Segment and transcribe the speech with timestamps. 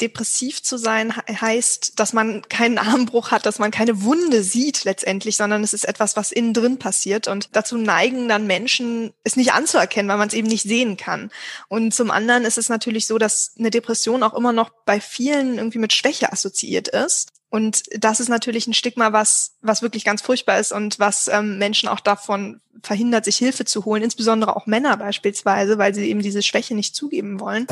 [0.00, 5.36] depressiv zu sein heißt, dass man keinen Armbruch hat, dass man keine Wunde sieht letztendlich,
[5.36, 7.28] sondern es ist etwas, was innen drin passiert.
[7.28, 11.30] Und dazu neigen dann Menschen, es nicht anzuerkennen, weil man es eben nicht sehen kann.
[11.68, 15.58] Und zum anderen ist es natürlich so, dass eine Depression auch immer noch bei vielen
[15.58, 17.28] irgendwie mit Schwäche assoziiert ist.
[17.50, 21.58] Und das ist natürlich ein Stigma, was, was wirklich ganz furchtbar ist und was ähm,
[21.58, 26.22] Menschen auch davon verhindert, sich Hilfe zu holen, insbesondere auch Männer beispielsweise, weil sie eben
[26.22, 27.66] diese Schwäche nicht zugeben wollen.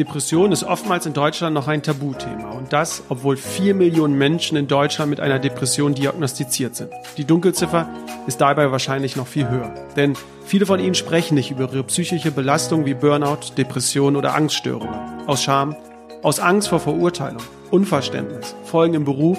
[0.00, 2.52] Depression ist oftmals in Deutschland noch ein Tabuthema.
[2.52, 6.90] Und das, obwohl vier Millionen Menschen in Deutschland mit einer Depression diagnostiziert sind.
[7.18, 7.86] Die Dunkelziffer
[8.26, 9.74] ist dabei wahrscheinlich noch viel höher.
[9.96, 10.14] Denn
[10.46, 15.26] viele von ihnen sprechen nicht über ihre psychische Belastung wie Burnout, Depression oder Angststörungen.
[15.26, 15.76] Aus Scham,
[16.22, 19.38] aus Angst vor Verurteilung, Unverständnis, Folgen im Beruf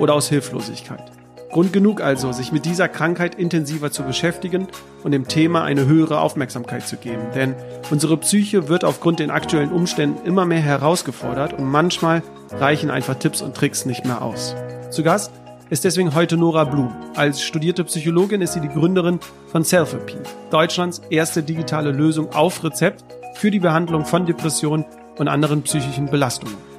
[0.00, 1.04] oder aus Hilflosigkeit.
[1.50, 4.68] Grund genug also, sich mit dieser Krankheit intensiver zu beschäftigen
[5.02, 7.22] und dem Thema eine höhere Aufmerksamkeit zu geben.
[7.34, 7.54] Denn
[7.90, 13.42] unsere Psyche wird aufgrund den aktuellen Umständen immer mehr herausgefordert und manchmal reichen einfach Tipps
[13.42, 14.54] und Tricks nicht mehr aus.
[14.90, 15.32] Zu Gast
[15.70, 16.92] ist deswegen heute Nora Blum.
[17.14, 20.18] Als studierte Psychologin ist sie die Gründerin von Selfie,
[20.50, 24.84] Deutschlands erste digitale Lösung auf Rezept für die Behandlung von Depressionen
[25.18, 26.69] und anderen psychischen Belastungen.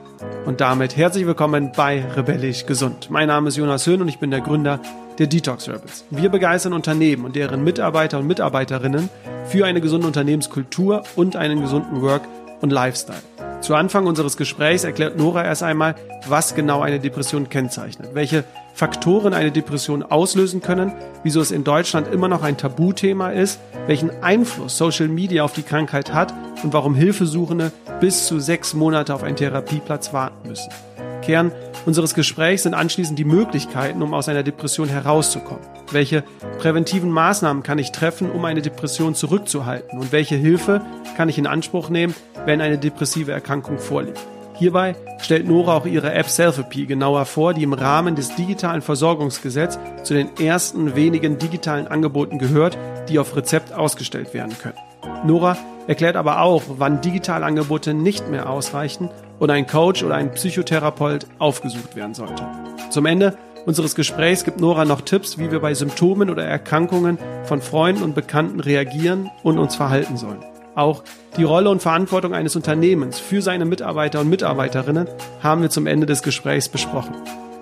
[0.45, 3.11] Und damit herzlich willkommen bei Rebellisch Gesund.
[3.11, 4.79] Mein Name ist Jonas Höhn und ich bin der Gründer
[5.19, 6.03] der Detox Rebels.
[6.09, 9.09] Wir begeistern Unternehmen und deren Mitarbeiter und Mitarbeiterinnen
[9.45, 12.27] für eine gesunde Unternehmenskultur und einen gesunden Work-
[12.61, 13.21] und Lifestyle.
[13.61, 15.93] Zu Anfang unseres Gesprächs erklärt Nora erst einmal,
[16.27, 22.11] was genau eine Depression kennzeichnet, welche Faktoren eine Depression auslösen können, wieso es in Deutschland
[22.11, 26.95] immer noch ein Tabuthema ist, welchen Einfluss Social Media auf die Krankheit hat und warum
[26.95, 30.71] Hilfesuchende bis zu sechs Monate auf einen Therapieplatz warten müssen.
[31.21, 31.51] Kern
[31.85, 35.63] unseres Gesprächs sind anschließend die Möglichkeiten, um aus einer Depression herauszukommen.
[35.91, 36.23] Welche
[36.57, 39.99] präventiven Maßnahmen kann ich treffen, um eine Depression zurückzuhalten?
[39.99, 40.81] Und welche Hilfe
[41.15, 44.19] kann ich in Anspruch nehmen, wenn eine depressive Erkrankung vorliegt?
[44.61, 49.79] Hierbei stellt Nora auch ihre App Selfie genauer vor, die im Rahmen des digitalen Versorgungsgesetzes
[50.03, 52.77] zu den ersten wenigen digitalen Angeboten gehört,
[53.09, 54.77] die auf Rezept ausgestellt werden können.
[55.25, 55.57] Nora
[55.87, 61.25] erklärt aber auch, wann digitale Angebote nicht mehr ausreichen und ein Coach oder ein Psychotherapeut
[61.39, 62.45] aufgesucht werden sollte.
[62.91, 67.61] Zum Ende unseres Gesprächs gibt Nora noch Tipps, wie wir bei Symptomen oder Erkrankungen von
[67.61, 70.50] Freunden und Bekannten reagieren und uns verhalten sollen.
[70.75, 71.03] Auch
[71.35, 75.07] die Rolle und Verantwortung eines Unternehmens für seine Mitarbeiter und Mitarbeiterinnen
[75.43, 77.15] haben wir zum Ende des Gesprächs besprochen.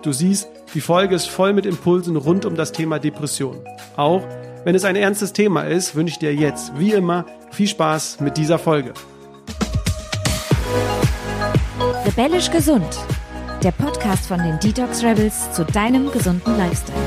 [0.04, 3.58] Du siehst, die Folge ist voll mit Impulsen rund um das Thema Depression.
[3.98, 4.24] Auch
[4.64, 8.38] wenn es ein ernstes Thema ist, wünsche ich dir jetzt, wie immer, viel Spaß mit
[8.38, 8.94] dieser Folge.
[12.06, 13.00] Rebellisch gesund.
[13.64, 16.98] Der Podcast von den Detox Rebels zu deinem gesunden Lifestyle.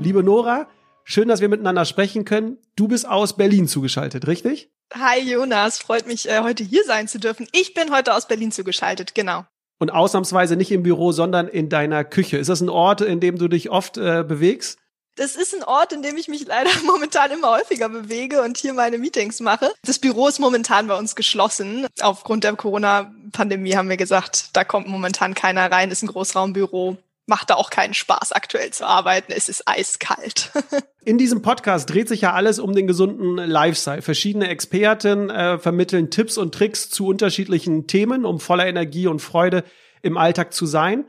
[0.00, 0.66] Liebe Nora,
[1.04, 2.58] schön, dass wir miteinander sprechen können.
[2.76, 4.70] Du bist aus Berlin zugeschaltet, richtig?
[4.94, 7.46] Hi Jonas, freut mich, äh, heute hier sein zu dürfen.
[7.52, 9.44] Ich bin heute aus Berlin zugeschaltet, genau.
[9.78, 12.36] Und ausnahmsweise nicht im Büro, sondern in deiner Küche.
[12.36, 14.78] Ist das ein Ort, in dem du dich oft äh, bewegst?
[15.16, 18.74] Das ist ein Ort, in dem ich mich leider momentan immer häufiger bewege und hier
[18.74, 19.72] meine Meetings mache.
[19.84, 21.86] Das Büro ist momentan bei uns geschlossen.
[22.00, 26.96] Aufgrund der Corona-Pandemie haben wir gesagt, da kommt momentan keiner rein, ist ein Großraumbüro.
[27.30, 29.30] Macht da auch keinen Spaß, aktuell zu arbeiten.
[29.30, 30.50] Es ist eiskalt.
[31.04, 34.02] In diesem Podcast dreht sich ja alles um den gesunden Lifestyle.
[34.02, 39.62] Verschiedene Experten äh, vermitteln Tipps und Tricks zu unterschiedlichen Themen, um voller Energie und Freude
[40.02, 41.04] im Alltag zu sein.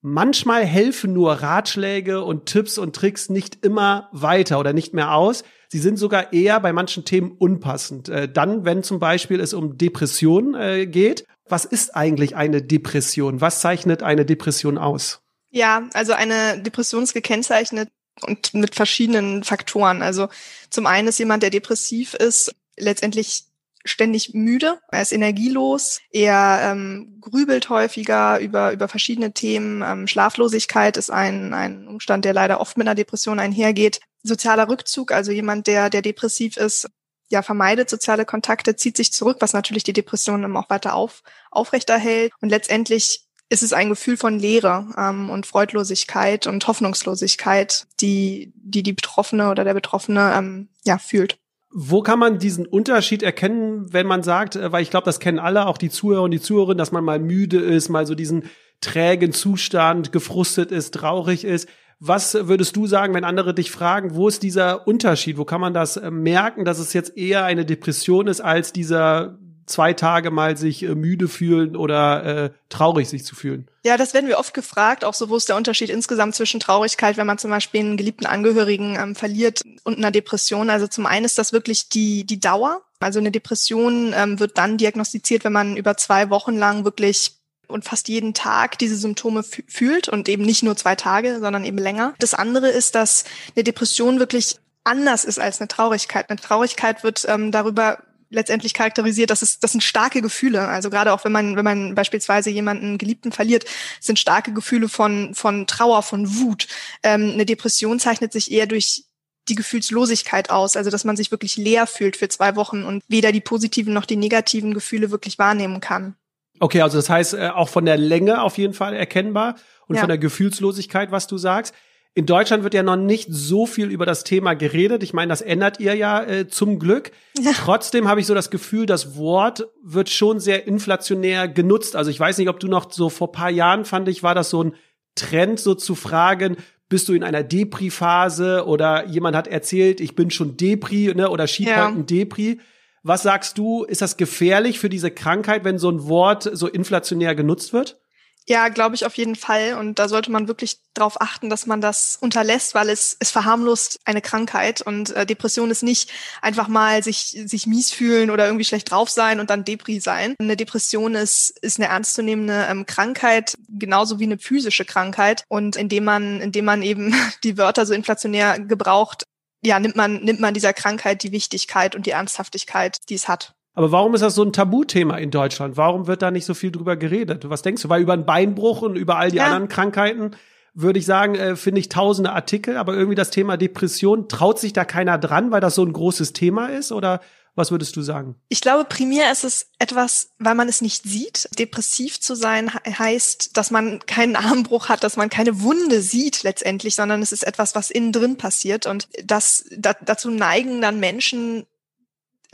[0.00, 5.44] Manchmal helfen nur Ratschläge und Tipps und Tricks nicht immer weiter oder nicht mehr aus.
[5.68, 8.08] Sie sind sogar eher bei manchen Themen unpassend.
[8.08, 11.26] Äh, dann, wenn zum Beispiel es um Depressionen äh, geht.
[11.46, 13.42] Was ist eigentlich eine Depression?
[13.42, 15.25] Was zeichnet eine Depression aus?
[15.50, 17.88] Ja, also eine Depression ist gekennzeichnet
[18.22, 20.02] und mit verschiedenen Faktoren.
[20.02, 20.28] Also
[20.70, 23.44] zum einen ist jemand, der depressiv ist, letztendlich
[23.84, 29.82] ständig müde, er ist energielos, er ähm, grübelt häufiger über, über verschiedene Themen.
[29.82, 34.00] Ähm, Schlaflosigkeit ist ein, ein Umstand, der leider oft mit einer Depression einhergeht.
[34.22, 36.88] Sozialer Rückzug, also jemand, der, der depressiv ist,
[37.28, 42.32] ja, vermeidet soziale Kontakte, zieht sich zurück, was natürlich die Depression auch weiter auf, aufrechterhält.
[42.40, 48.82] Und letztendlich ist es ein Gefühl von Leere ähm, und Freudlosigkeit und Hoffnungslosigkeit, die die,
[48.82, 51.38] die Betroffene oder der Betroffene ähm, ja, fühlt.
[51.70, 55.38] Wo kann man diesen Unterschied erkennen, wenn man sagt, äh, weil ich glaube, das kennen
[55.38, 58.44] alle, auch die Zuhörer und die Zuhörerinnen, dass man mal müde ist, mal so diesen
[58.80, 61.68] trägen Zustand, gefrustet ist, traurig ist.
[61.98, 65.38] Was würdest du sagen, wenn andere dich fragen, wo ist dieser Unterschied?
[65.38, 69.38] Wo kann man das äh, merken, dass es jetzt eher eine Depression ist als dieser
[69.66, 73.68] zwei Tage mal sich äh, müde fühlen oder äh, traurig sich zu fühlen?
[73.84, 77.16] Ja, das werden wir oft gefragt, auch so, wo ist der Unterschied insgesamt zwischen Traurigkeit,
[77.16, 80.70] wenn man zum Beispiel einen geliebten Angehörigen ähm, verliert und einer Depression.
[80.70, 82.82] Also zum einen ist das wirklich die, die Dauer.
[83.00, 87.32] Also eine Depression ähm, wird dann diagnostiziert, wenn man über zwei Wochen lang wirklich
[87.68, 91.78] und fast jeden Tag diese Symptome fühlt und eben nicht nur zwei Tage, sondern eben
[91.78, 92.14] länger.
[92.20, 93.24] Das andere ist, dass
[93.54, 96.30] eine Depression wirklich anders ist als eine Traurigkeit.
[96.30, 97.98] Eine Traurigkeit wird ähm, darüber
[98.30, 100.66] letztendlich charakterisiert, dass es das sind starke Gefühle.
[100.68, 103.64] Also gerade auch wenn man wenn man beispielsweise jemanden Geliebten verliert,
[104.00, 106.66] sind starke Gefühle von von Trauer, von Wut.
[107.02, 109.04] Ähm, eine Depression zeichnet sich eher durch
[109.48, 113.32] die Gefühlslosigkeit aus, also dass man sich wirklich leer fühlt für zwei Wochen und weder
[113.32, 116.16] die positiven noch die negativen Gefühle wirklich wahrnehmen kann.
[116.58, 119.56] Okay, also das heißt äh, auch von der Länge auf jeden Fall erkennbar
[119.86, 120.00] und ja.
[120.00, 121.74] von der Gefühlslosigkeit, was du sagst.
[122.16, 125.02] In Deutschland wird ja noch nicht so viel über das Thema geredet.
[125.02, 127.12] Ich meine, das ändert ihr ja äh, zum Glück.
[127.38, 127.52] Ja.
[127.52, 131.94] Trotzdem habe ich so das Gefühl, das Wort wird schon sehr inflationär genutzt.
[131.94, 134.48] Also ich weiß nicht, ob du noch so vor paar Jahren fand ich, war das
[134.48, 134.74] so ein
[135.14, 136.56] Trend, so zu fragen,
[136.88, 141.46] bist du in einer Depri-Phase oder jemand hat erzählt, ich bin schon Depri, ne, oder
[141.46, 141.88] schiebt ja.
[141.88, 142.60] ein Depri.
[143.02, 147.34] Was sagst du, ist das gefährlich für diese Krankheit, wenn so ein Wort so inflationär
[147.34, 148.00] genutzt wird?
[148.48, 149.74] Ja, glaube ich auf jeden Fall.
[149.74, 153.98] Und da sollte man wirklich darauf achten, dass man das unterlässt, weil es, es verharmlost
[154.04, 154.82] eine Krankheit.
[154.82, 159.10] Und äh, Depression ist nicht einfach mal sich, sich mies fühlen oder irgendwie schlecht drauf
[159.10, 160.36] sein und dann Depri sein.
[160.38, 165.42] Eine Depression ist, ist eine ernstzunehmende ähm, Krankheit, genauso wie eine physische Krankheit.
[165.48, 169.24] Und indem man, indem man eben die Wörter so inflationär gebraucht,
[169.64, 173.56] ja, nimmt man, nimmt man dieser Krankheit die Wichtigkeit und die Ernsthaftigkeit, die es hat.
[173.76, 175.76] Aber warum ist das so ein Tabuthema in Deutschland?
[175.76, 177.48] Warum wird da nicht so viel drüber geredet?
[177.50, 177.90] Was denkst du?
[177.90, 179.44] Weil über einen Beinbruch und über all die ja.
[179.44, 180.30] anderen Krankheiten
[180.72, 184.72] würde ich sagen, äh, finde ich tausende Artikel, aber irgendwie das Thema Depression, traut sich
[184.72, 186.90] da keiner dran, weil das so ein großes Thema ist?
[186.90, 187.20] Oder
[187.54, 188.36] was würdest du sagen?
[188.48, 191.46] Ich glaube, primär ist es etwas, weil man es nicht sieht.
[191.58, 196.94] Depressiv zu sein heißt, dass man keinen Armbruch hat, dass man keine Wunde sieht letztendlich,
[196.94, 198.86] sondern es ist etwas, was innen drin passiert.
[198.86, 201.66] Und das, da, dazu neigen dann Menschen,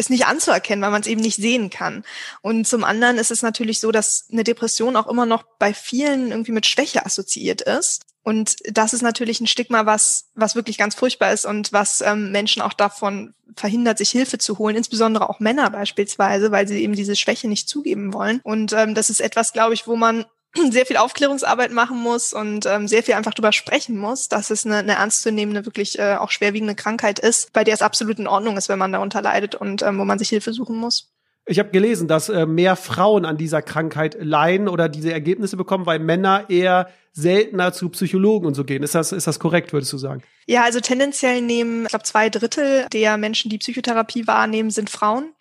[0.02, 2.04] es nicht anzuerkennen, weil man es eben nicht sehen kann.
[2.42, 6.30] Und zum anderen ist es natürlich so, dass eine Depression auch immer noch bei vielen
[6.30, 8.02] irgendwie mit Schwäche assoziiert ist.
[8.24, 12.30] Und das ist natürlich ein Stigma, was, was wirklich ganz furchtbar ist und was ähm,
[12.30, 16.94] Menschen auch davon verhindert, sich Hilfe zu holen, insbesondere auch Männer beispielsweise, weil sie eben
[16.94, 18.40] diese Schwäche nicht zugeben wollen.
[18.44, 20.24] Und ähm, das ist etwas, glaube ich, wo man
[20.70, 24.66] sehr viel Aufklärungsarbeit machen muss und ähm, sehr viel einfach drüber sprechen muss, dass es
[24.66, 28.56] eine, eine ernstzunehmende, wirklich äh, auch schwerwiegende Krankheit ist, bei der es absolut in Ordnung
[28.56, 31.12] ist, wenn man darunter leidet und ähm, wo man sich Hilfe suchen muss.
[31.44, 35.86] Ich habe gelesen, dass äh, mehr Frauen an dieser Krankheit leiden oder diese Ergebnisse bekommen,
[35.86, 38.84] weil Männer eher seltener zu Psychologen und so gehen.
[38.84, 40.22] Ist das, ist das korrekt, würdest du sagen?
[40.46, 45.32] Ja, also tendenziell nehmen, ich glaube, zwei Drittel der Menschen, die Psychotherapie wahrnehmen, sind Frauen.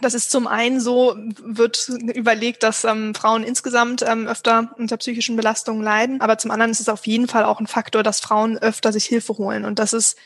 [0.00, 5.36] Das ist zum einen so, wird überlegt, dass ähm, Frauen insgesamt ähm, öfter unter psychischen
[5.36, 6.20] Belastungen leiden.
[6.20, 9.04] Aber zum anderen ist es auf jeden Fall auch ein Faktor, dass Frauen öfter sich
[9.04, 9.64] Hilfe holen.
[9.64, 10.16] Und das ist,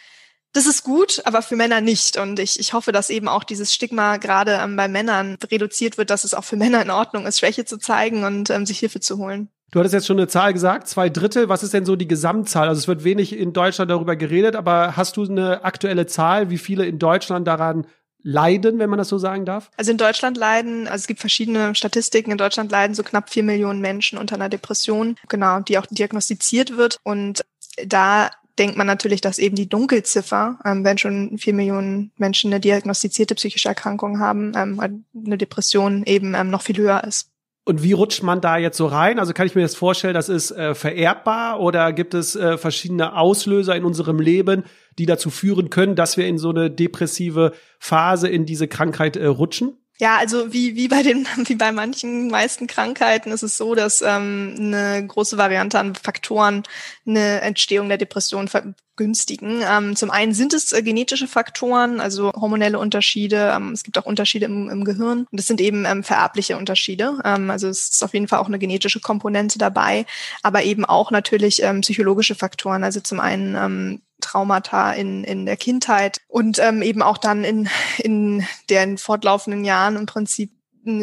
[0.53, 2.17] das ist gut, aber für Männer nicht.
[2.17, 6.11] Und ich, ich hoffe, dass eben auch dieses Stigma gerade ähm, bei Männern reduziert wird,
[6.11, 9.01] dass es auch für Männer in Ordnung ist, Schwäche zu zeigen und ähm, sich Hilfe
[9.01, 9.49] zu holen.
[9.73, 11.49] Du hattest jetzt schon eine Zahl gesagt, zwei Drittel.
[11.49, 12.69] Was ist denn so die Gesamtzahl?
[12.69, 16.59] Also es wird wenig in Deutschland darüber geredet, aber hast du eine aktuelle Zahl, wie
[16.59, 17.85] viele in Deutschland daran
[18.25, 19.71] leiden, wenn man das so sagen darf?
[19.77, 23.45] Also in Deutschland leiden, also es gibt verschiedene Statistiken, in Deutschland leiden so knapp vier
[23.45, 26.99] Millionen Menschen unter einer Depression, genau, die auch diagnostiziert wird.
[27.05, 27.45] Und
[27.87, 32.61] da denkt man natürlich, dass eben die Dunkelziffer, ähm, wenn schon vier Millionen Menschen eine
[32.61, 37.31] diagnostizierte psychische Erkrankung haben, ähm, eine Depression eben ähm, noch viel höher ist.
[37.67, 39.19] Und wie rutscht man da jetzt so rein?
[39.19, 43.17] Also kann ich mir das vorstellen, das ist äh, vererbbar oder gibt es äh, verschiedene
[43.17, 44.65] Auslöser in unserem Leben,
[44.99, 49.27] die dazu führen können, dass wir in so eine depressive Phase in diese Krankheit äh,
[49.27, 49.79] rutschen?
[49.99, 54.03] Ja, also wie, wie bei den, wie bei manchen meisten Krankheiten ist es so, dass
[54.03, 56.65] ähm, eine große Variante an Faktoren
[57.07, 58.49] eine Entstehung der Depression
[58.97, 59.63] begünstigen.
[59.69, 63.53] Ähm, zum einen sind es äh, genetische Faktoren, also hormonelle Unterschiede.
[63.55, 65.27] Ähm, es gibt auch Unterschiede im, im Gehirn.
[65.31, 67.19] Und das sind eben ähm, vererbliche Unterschiede.
[67.25, 70.07] Ähm, also es ist auf jeden Fall auch eine genetische Komponente dabei,
[70.43, 72.85] aber eben auch natürlich ähm, psychologische Faktoren.
[72.85, 77.69] Also zum einen ähm, Traumata in, in der Kindheit und ähm, eben auch dann in,
[77.99, 80.53] in den fortlaufenden Jahren im Prinzip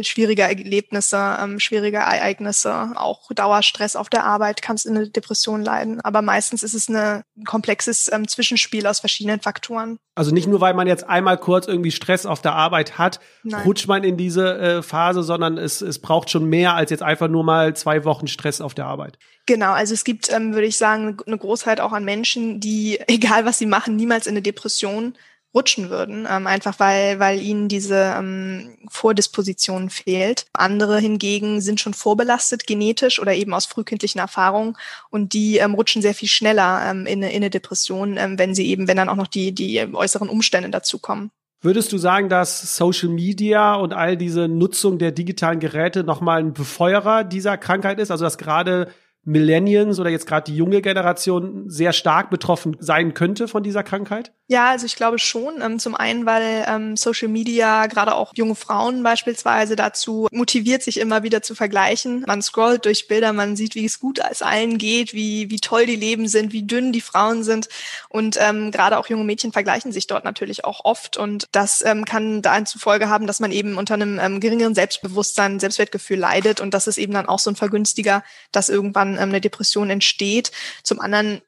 [0.03, 6.01] schwierige Erlebnisse, ähm, schwierige Ereignisse, auch Dauerstress auf der Arbeit, kannst in eine Depression leiden.
[6.01, 9.99] Aber meistens ist es eine, ein komplexes ähm, Zwischenspiel aus verschiedenen Faktoren.
[10.13, 13.63] Also nicht nur, weil man jetzt einmal kurz irgendwie Stress auf der Arbeit hat, Nein.
[13.63, 17.29] rutscht man in diese äh, Phase, sondern es, es braucht schon mehr als jetzt einfach
[17.29, 19.17] nur mal zwei Wochen Stress auf der Arbeit.
[19.45, 23.45] Genau, also es gibt, ähm, würde ich sagen, eine Großheit auch an Menschen, die, egal
[23.45, 25.15] was sie machen, niemals in eine Depression
[25.53, 30.45] rutschen würden, ähm, einfach weil, weil ihnen diese ähm, Vordisposition fehlt.
[30.53, 34.77] Andere hingegen sind schon vorbelastet genetisch oder eben aus frühkindlichen Erfahrungen
[35.09, 38.67] und die ähm, rutschen sehr viel schneller ähm, in, in eine Depression, ähm, wenn sie
[38.67, 41.31] eben, wenn dann auch noch die, die äußeren Umstände dazukommen.
[41.63, 46.53] Würdest du sagen, dass Social Media und all diese Nutzung der digitalen Geräte nochmal ein
[46.53, 48.09] Befeuerer dieser Krankheit ist?
[48.09, 48.87] Also dass gerade
[49.23, 54.31] Millennials oder jetzt gerade die junge Generation sehr stark betroffen sein könnte von dieser Krankheit?
[54.47, 55.61] Ja, also ich glaube schon.
[55.61, 60.99] Ähm, zum einen, weil ähm, Social Media gerade auch junge Frauen beispielsweise dazu motiviert, sich
[60.99, 62.25] immer wieder zu vergleichen.
[62.27, 65.85] Man scrollt durch Bilder, man sieht, wie es gut es allen geht, wie, wie toll
[65.85, 67.69] die Leben sind, wie dünn die Frauen sind.
[68.09, 71.15] Und ähm, gerade auch junge Mädchen vergleichen sich dort natürlich auch oft.
[71.15, 74.75] Und das ähm, kann da zur Folge haben, dass man eben unter einem ähm, geringeren
[74.75, 76.59] Selbstbewusstsein, Selbstwertgefühl leidet.
[76.59, 80.51] Und das ist eben dann auch so ein Vergünstiger, dass irgendwann ähm, eine Depression entsteht.
[80.83, 81.41] Zum anderen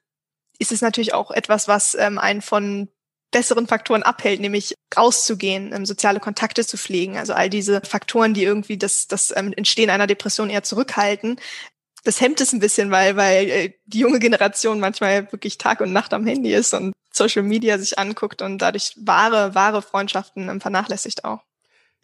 [0.58, 2.88] ist es natürlich auch etwas, was ähm, einen von
[3.34, 7.16] besseren Faktoren abhält, nämlich rauszugehen, ähm, soziale Kontakte zu pflegen.
[7.16, 11.40] Also all diese Faktoren, die irgendwie das, das ähm, Entstehen einer Depression eher zurückhalten.
[12.04, 15.92] Das hemmt es ein bisschen, weil, weil äh, die junge Generation manchmal wirklich Tag und
[15.92, 20.60] Nacht am Handy ist und Social Media sich anguckt und dadurch wahre, wahre Freundschaften ähm,
[20.60, 21.40] vernachlässigt auch.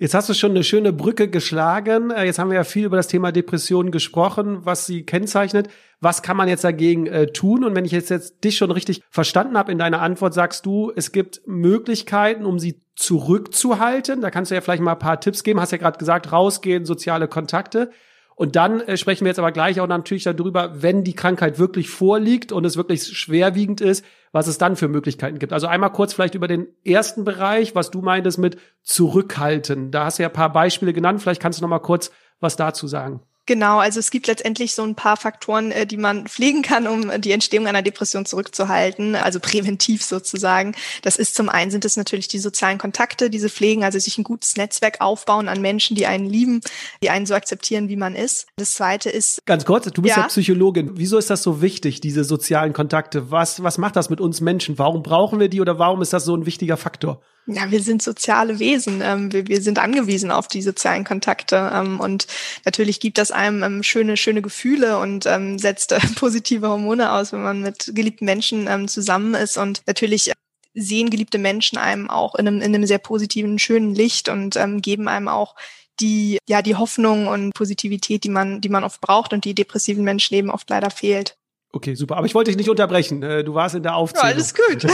[0.02, 2.10] Jetzt hast du schon eine schöne Brücke geschlagen.
[2.10, 5.68] Äh, jetzt haben wir ja viel über das Thema Depressionen gesprochen, was sie kennzeichnet.
[6.00, 7.64] Was kann man jetzt dagegen äh, tun?
[7.64, 10.90] Und wenn ich jetzt, jetzt dich schon richtig verstanden habe in deiner Antwort, sagst du,
[10.96, 14.22] es gibt Möglichkeiten, um sie zurückzuhalten.
[14.22, 15.60] Da kannst du ja vielleicht mal ein paar Tipps geben.
[15.60, 17.90] Hast ja gerade gesagt, rausgehen, soziale Kontakte.
[18.34, 21.90] Und dann äh, sprechen wir jetzt aber gleich auch natürlich darüber, wenn die Krankheit wirklich
[21.90, 25.52] vorliegt und es wirklich schwerwiegend ist, was es dann für Möglichkeiten gibt.
[25.52, 29.90] Also einmal kurz vielleicht über den ersten Bereich, was du meintest mit zurückhalten.
[29.90, 31.20] Da hast du ja ein paar Beispiele genannt.
[31.20, 32.10] Vielleicht kannst du noch mal kurz
[32.40, 33.20] was dazu sagen.
[33.50, 37.20] Genau, also es gibt letztendlich so ein paar Faktoren, äh, die man pflegen kann, um
[37.20, 40.76] die Entstehung einer Depression zurückzuhalten, also präventiv sozusagen.
[41.02, 44.22] Das ist zum einen sind es natürlich die sozialen Kontakte, diese pflegen, also sich ein
[44.22, 46.60] gutes Netzwerk aufbauen an Menschen, die einen lieben,
[47.02, 48.46] die einen so akzeptieren, wie man ist.
[48.54, 50.92] Das zweite ist Ganz kurz, du bist ja, ja Psychologin.
[50.94, 53.32] Wieso ist das so wichtig, diese sozialen Kontakte?
[53.32, 54.78] Was was macht das mit uns Menschen?
[54.78, 57.20] Warum brauchen wir die oder warum ist das so ein wichtiger Faktor?
[57.52, 59.00] Ja, wir sind soziale Wesen.
[59.02, 61.70] Ähm, wir, sind angewiesen auf die sozialen Kontakte.
[61.74, 62.26] Ähm, und
[62.64, 67.42] natürlich gibt das einem ähm, schöne, schöne Gefühle und setzt äh, positive Hormone aus, wenn
[67.42, 69.56] man mit geliebten Menschen zusammen ist.
[69.56, 70.32] Und natürlich
[70.74, 75.08] sehen geliebte Menschen einem auch in einem, in einem sehr positiven, schönen Licht und geben
[75.08, 75.56] einem auch
[76.00, 80.04] die, ja, die Hoffnung und Positivität, die man, die man oft braucht und die depressiven
[80.04, 81.36] Menschen eben oft leider fehlt.
[81.72, 82.16] Okay, super.
[82.16, 83.22] Aber ich wollte dich nicht unterbrechen.
[83.22, 84.28] Äh, du warst in der Aufzählung.
[84.28, 84.82] Ja, alles gut.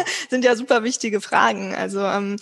[0.30, 1.74] Sind ja super wichtige Fragen.
[1.74, 2.36] Also ähm,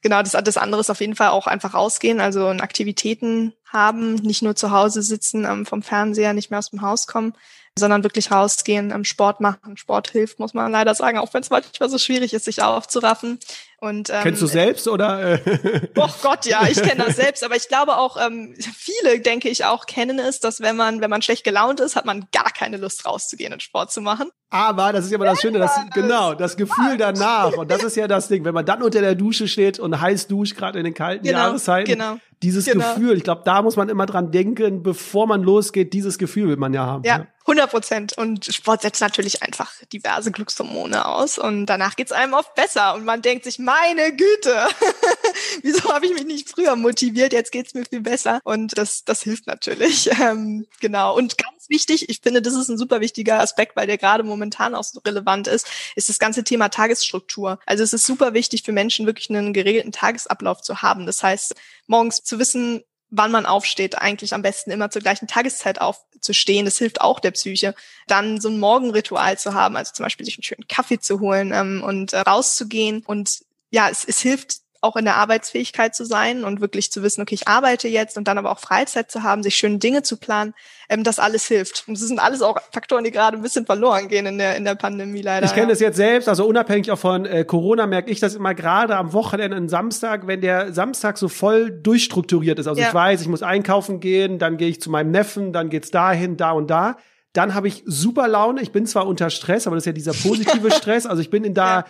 [0.00, 4.42] genau, das, das andere ist auf jeden Fall auch einfach rausgehen, also Aktivitäten haben, nicht
[4.42, 7.34] nur zu Hause sitzen, ähm, vom Fernseher, nicht mehr aus dem Haus kommen
[7.78, 9.76] sondern wirklich rausgehen, ähm, Sport machen.
[9.76, 13.38] Sport hilft, muss man leider sagen, auch wenn es manchmal so schwierig ist, sich aufzuraffen.
[13.80, 15.40] Und, ähm, Kennst du selbst oder?
[15.96, 17.42] Oh Gott, ja, ich kenne das selbst.
[17.42, 21.10] Aber ich glaube auch, ähm, viele, denke ich, auch kennen es, dass wenn man, wenn
[21.10, 24.30] man schlecht gelaunt ist, hat man gar keine Lust rauszugehen und Sport zu machen.
[24.50, 27.52] Aber das ist ja immer das Schöne, das, genau, das Gefühl danach.
[27.54, 30.28] Und das ist ja das Ding, wenn man dann unter der Dusche steht und heiß
[30.28, 31.90] duscht, gerade in den kalten genau, Jahreszeiten.
[31.90, 32.94] Genau dieses genau.
[32.94, 36.56] Gefühl, ich glaube, da muss man immer dran denken, bevor man losgeht, dieses Gefühl will
[36.56, 37.04] man ja haben.
[37.04, 38.12] Ja, 100 Prozent.
[38.18, 43.04] Und Sport setzt natürlich einfach diverse Glückshormone aus und danach geht's einem oft besser und
[43.04, 44.66] man denkt sich, meine Güte,
[45.62, 49.22] wieso habe ich mich nicht früher motiviert, jetzt geht's mir viel besser und das, das
[49.22, 50.10] hilft natürlich.
[50.22, 51.16] Ähm, genau.
[51.16, 54.74] Und ganz wichtig, ich finde, das ist ein super wichtiger Aspekt, weil der gerade momentan
[54.74, 57.58] auch so relevant ist, ist das ganze Thema Tagesstruktur.
[57.66, 61.06] Also es ist super wichtig für Menschen, wirklich einen geregelten Tagesablauf zu haben.
[61.06, 61.54] Das heißt,
[61.86, 66.64] morgens zu wissen, wann man aufsteht, eigentlich am besten immer zur gleichen Tageszeit aufzustehen.
[66.64, 67.74] Das hilft auch der Psyche.
[68.06, 71.52] Dann so ein Morgenritual zu haben, also zum Beispiel sich einen schönen Kaffee zu holen
[71.54, 73.04] ähm, und äh, rauszugehen.
[73.06, 77.22] Und ja, es, es hilft auch in der Arbeitsfähigkeit zu sein und wirklich zu wissen,
[77.22, 80.16] okay, ich arbeite jetzt und dann aber auch Freizeit zu haben, sich schöne Dinge zu
[80.16, 80.54] planen,
[80.88, 81.84] ähm, das alles hilft.
[81.86, 84.64] Und das sind alles auch Faktoren, die gerade ein bisschen verloren gehen in der, in
[84.64, 85.46] der Pandemie leider.
[85.46, 85.70] Ich kenne ja.
[85.70, 89.12] das jetzt selbst, also unabhängig auch von äh, Corona merke ich das immer gerade am
[89.12, 92.66] Wochenende, am Samstag, wenn der Samstag so voll durchstrukturiert ist.
[92.66, 92.88] Also ja.
[92.88, 96.36] ich weiß, ich muss einkaufen gehen, dann gehe ich zu meinem Neffen, dann geht's dahin,
[96.36, 96.96] da und da.
[97.32, 98.60] Dann habe ich super Laune.
[98.60, 101.06] Ich bin zwar unter Stress, aber das ist ja dieser positive Stress.
[101.06, 101.84] Also ich bin in da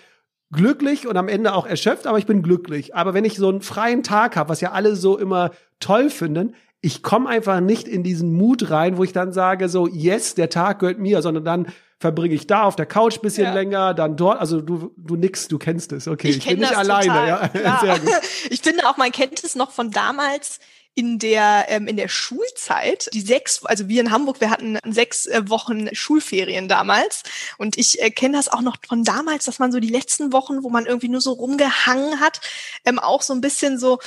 [0.52, 2.94] glücklich und am Ende auch erschöpft, aber ich bin glücklich.
[2.94, 6.54] Aber wenn ich so einen freien Tag habe, was ja alle so immer toll finden,
[6.82, 10.50] ich komme einfach nicht in diesen Mut rein, wo ich dann sage, so, yes, der
[10.50, 11.66] Tag gehört mir, sondern dann
[12.00, 13.54] verbringe ich da auf der Couch bisschen ja.
[13.54, 16.76] länger, dann dort, also du, du nix, du kennst es, okay, ich, ich bin nicht
[16.76, 17.28] alleine, total.
[17.28, 18.00] ja.
[18.50, 20.59] Ich finde auch, man kennt es noch von damals,
[20.94, 25.26] in der ähm, in der Schulzeit die sechs also wir in Hamburg wir hatten sechs
[25.26, 27.22] äh, Wochen Schulferien damals
[27.58, 30.62] und ich äh, kenne das auch noch von damals dass man so die letzten Wochen
[30.62, 32.40] wo man irgendwie nur so rumgehangen hat
[32.84, 33.99] ähm, auch so ein bisschen so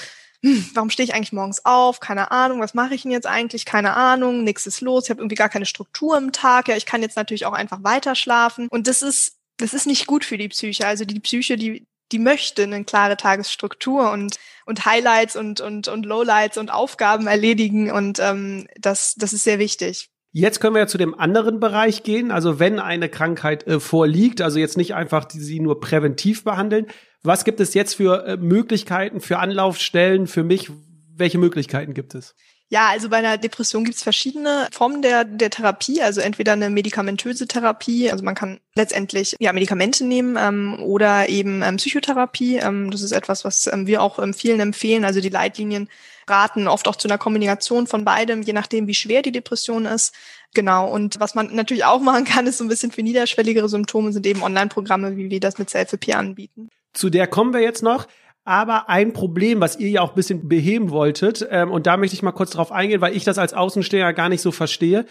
[0.45, 1.99] hm, warum stehe ich eigentlich morgens auf?
[1.99, 3.65] Keine Ahnung, was mache ich denn jetzt eigentlich?
[3.65, 6.67] Keine Ahnung, nichts ist los, ich habe irgendwie gar keine Struktur im Tag.
[6.67, 8.67] Ja, ich kann jetzt natürlich auch einfach weiter schlafen.
[8.69, 10.85] Und das ist, das ist nicht gut für die Psyche.
[10.85, 16.05] Also die Psyche, die die möchte eine klare Tagesstruktur und, und Highlights und, und, und
[16.05, 17.91] Lowlights und Aufgaben erledigen.
[17.91, 20.09] Und ähm, das, das ist sehr wichtig.
[20.31, 22.29] Jetzt können wir ja zu dem anderen Bereich gehen.
[22.29, 26.87] Also wenn eine Krankheit äh, vorliegt, also jetzt nicht einfach die, sie nur präventiv behandeln.
[27.23, 30.69] Was gibt es jetzt für äh, Möglichkeiten, für Anlaufstellen, für mich?
[31.17, 32.35] Welche Möglichkeiten gibt es?
[32.69, 36.71] Ja, also bei einer Depression gibt es verschiedene Formen der, der Therapie, also entweder eine
[36.71, 42.57] medikamentöse Therapie, also man kann letztendlich ja Medikamente nehmen ähm, oder eben ähm, Psychotherapie.
[42.57, 45.05] Ähm, das ist etwas, was ähm, wir auch ähm, vielen empfehlen.
[45.05, 45.89] Also die Leitlinien
[46.27, 50.15] raten oft auch zu einer Kombination von beidem, je nachdem, wie schwer die Depression ist.
[50.55, 50.89] Genau.
[50.89, 54.25] Und was man natürlich auch machen kann, ist so ein bisschen für niederschwelligere Symptome sind
[54.25, 56.69] eben Online-Programme, wie wir das mit Selfie anbieten.
[56.93, 58.07] Zu der kommen wir jetzt noch.
[58.45, 62.15] Aber ein Problem, was ihr ja auch ein bisschen beheben wolltet, ähm, und da möchte
[62.15, 65.05] ich mal kurz drauf eingehen, weil ich das als Außensteher gar nicht so verstehe.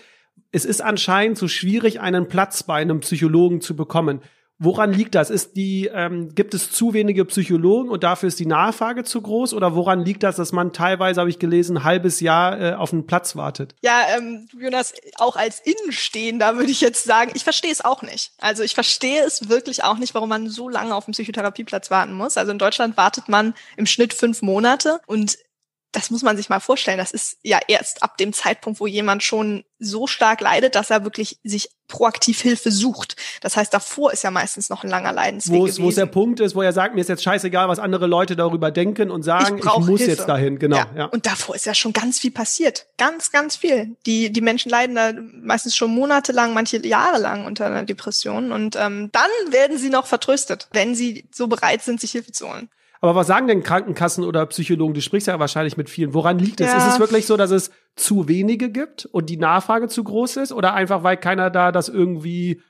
[0.52, 4.22] Es ist anscheinend so schwierig, einen Platz bei einem Psychologen zu bekommen.
[4.58, 5.30] Woran liegt das?
[5.30, 9.52] Ist die, ähm, gibt es zu wenige Psychologen und dafür ist die Nachfrage zu groß?
[9.52, 12.92] Oder woran liegt das, dass man teilweise, habe ich gelesen, ein halbes Jahr äh, auf
[12.92, 13.74] einen Platz wartet?
[13.82, 18.32] Ja, ähm, Jonas, auch als Innenstehender würde ich jetzt sagen, ich verstehe es auch nicht.
[18.38, 22.14] Also ich verstehe es wirklich auch nicht, warum man so lange auf einen Psychotherapieplatz warten
[22.14, 22.36] muss.
[22.36, 25.36] Also in Deutschland wartet man im Schnitt fünf Monate und
[25.94, 26.98] das muss man sich mal vorstellen.
[26.98, 31.04] Das ist ja erst ab dem Zeitpunkt, wo jemand schon so stark leidet, dass er
[31.04, 33.16] wirklich sich proaktiv Hilfe sucht.
[33.42, 36.06] Das heißt, davor ist ja meistens noch ein langer Leidensweg wo es, Wo es der
[36.06, 39.22] Punkt ist, wo er sagt, mir ist jetzt scheißegal, was andere Leute darüber denken und
[39.22, 40.12] sagen, ich, ich muss Hilfe.
[40.12, 40.58] jetzt dahin.
[40.58, 40.76] Genau.
[40.76, 40.86] Ja.
[40.96, 41.04] ja.
[41.06, 42.86] Und davor ist ja schon ganz viel passiert.
[42.96, 43.96] Ganz, ganz viel.
[44.06, 48.50] Die, die Menschen leiden da meistens schon monatelang, manche Jahre lang unter einer Depression.
[48.50, 52.48] Und ähm, dann werden sie noch vertröstet, wenn sie so bereit sind, sich Hilfe zu
[52.48, 52.68] holen.
[53.00, 54.94] Aber was sagen denn Krankenkassen oder Psychologen?
[54.94, 56.14] Du sprichst ja wahrscheinlich mit vielen.
[56.14, 56.68] Woran liegt es?
[56.68, 56.78] Ja.
[56.78, 60.52] Ist es wirklich so, dass es zu wenige gibt und die Nachfrage zu groß ist?
[60.52, 62.62] Oder einfach, weil keiner da das irgendwie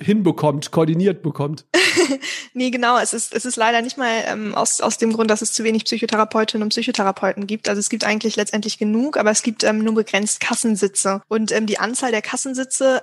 [0.00, 1.66] hinbekommt, koordiniert bekommt?
[2.54, 2.98] nee, genau.
[2.98, 5.64] Es ist, es ist leider nicht mal ähm, aus, aus dem Grund, dass es zu
[5.64, 7.68] wenig Psychotherapeutinnen und Psychotherapeuten gibt.
[7.68, 11.22] Also es gibt eigentlich letztendlich genug, aber es gibt ähm, nur begrenzt Kassensitze.
[11.28, 13.02] Und ähm, die Anzahl der Kassensitze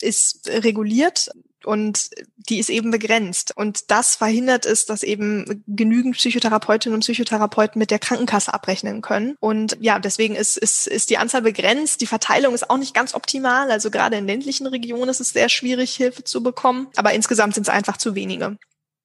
[0.00, 1.30] ist reguliert
[1.64, 3.52] und die ist eben begrenzt.
[3.56, 9.36] Und das verhindert es, dass eben genügend Psychotherapeutinnen und Psychotherapeuten mit der Krankenkasse abrechnen können.
[9.40, 12.00] Und ja, deswegen ist, ist, ist die Anzahl begrenzt.
[12.00, 13.70] Die Verteilung ist auch nicht ganz optimal.
[13.70, 16.88] Also gerade in ländlichen Regionen ist es sehr schwierig, Hilfe zu bekommen.
[16.96, 18.56] Aber insgesamt sind es einfach zu wenige.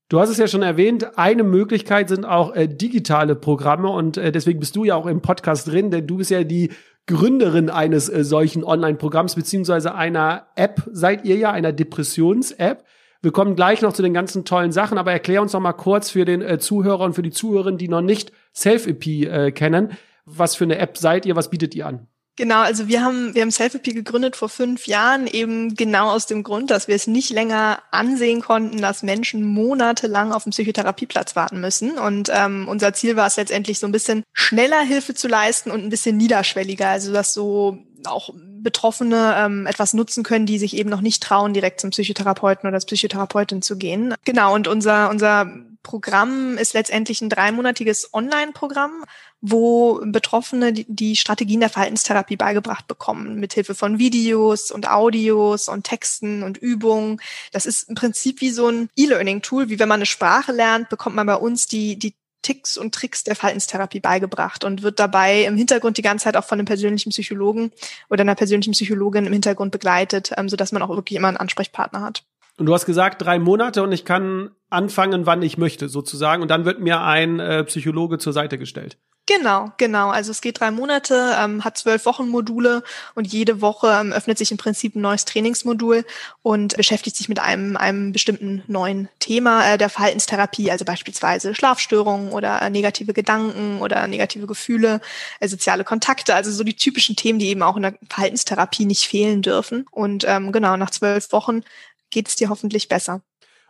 [0.09, 4.31] Du hast es ja schon erwähnt, eine Möglichkeit sind auch äh, digitale Programme und äh,
[4.31, 6.69] deswegen bist du ja auch im Podcast drin, denn du bist ja die
[7.05, 10.83] Gründerin eines äh, solchen Online-Programms beziehungsweise einer App.
[10.91, 12.83] Seid ihr ja einer Depressions-App?
[13.21, 16.09] Wir kommen gleich noch zu den ganzen tollen Sachen, aber erklär uns noch mal kurz
[16.09, 19.97] für den äh, Zuhörer und für die Zuhörerinnen, die noch nicht Self-EP äh, kennen.
[20.25, 21.35] Was für eine App seid ihr?
[21.35, 22.07] Was bietet ihr an?
[22.35, 26.41] Genau, also wir haben, wir haben Selfie gegründet vor fünf Jahren, eben genau aus dem
[26.41, 31.61] Grund, dass wir es nicht länger ansehen konnten, dass Menschen monatelang auf dem Psychotherapieplatz warten
[31.61, 31.99] müssen.
[31.99, 35.83] Und ähm, unser Ziel war es letztendlich so ein bisschen schneller Hilfe zu leisten und
[35.83, 38.33] ein bisschen niederschwelliger, also dass so auch
[38.63, 42.79] Betroffene ähm, etwas nutzen können, die sich eben noch nicht trauen, direkt zum Psychotherapeuten oder
[42.79, 44.15] Psychotherapeutin zu gehen.
[44.25, 45.47] Genau, und unser, unser
[45.83, 49.03] Programm ist letztendlich ein dreimonatiges Online-Programm,
[49.41, 56.41] wo Betroffene die, Strategien der Verhaltenstherapie beigebracht bekommen, mithilfe von Videos und Audios und Texten
[56.41, 57.19] und Übungen.
[57.51, 61.17] Das ist im Prinzip wie so ein E-Learning-Tool, wie wenn man eine Sprache lernt, bekommt
[61.17, 65.57] man bei uns die, die Ticks und Tricks der Verhaltenstherapie beigebracht und wird dabei im
[65.57, 67.71] Hintergrund die ganze Zeit auch von einem persönlichen Psychologen
[68.09, 72.01] oder einer persönlichen Psychologin im Hintergrund begleitet, ähm, sodass man auch wirklich immer einen Ansprechpartner
[72.01, 72.23] hat.
[72.57, 76.43] Und du hast gesagt, drei Monate und ich kann anfangen, wann ich möchte, sozusagen.
[76.43, 78.97] Und dann wird mir ein äh, Psychologe zur Seite gestellt.
[79.25, 80.09] Genau, genau.
[80.09, 82.83] Also es geht drei Monate, ähm, hat zwölf Wochen Module
[83.15, 86.03] und jede Woche ähm, öffnet sich im Prinzip ein neues Trainingsmodul
[86.41, 92.33] und beschäftigt sich mit einem, einem bestimmten neuen Thema äh, der Verhaltenstherapie, also beispielsweise Schlafstörungen
[92.33, 94.99] oder äh, negative Gedanken oder negative Gefühle,
[95.39, 99.05] äh, soziale Kontakte, also so die typischen Themen, die eben auch in der Verhaltenstherapie nicht
[99.07, 99.85] fehlen dürfen.
[99.91, 101.61] Und ähm, genau, nach zwölf Wochen
[102.09, 103.21] geht es dir hoffentlich besser.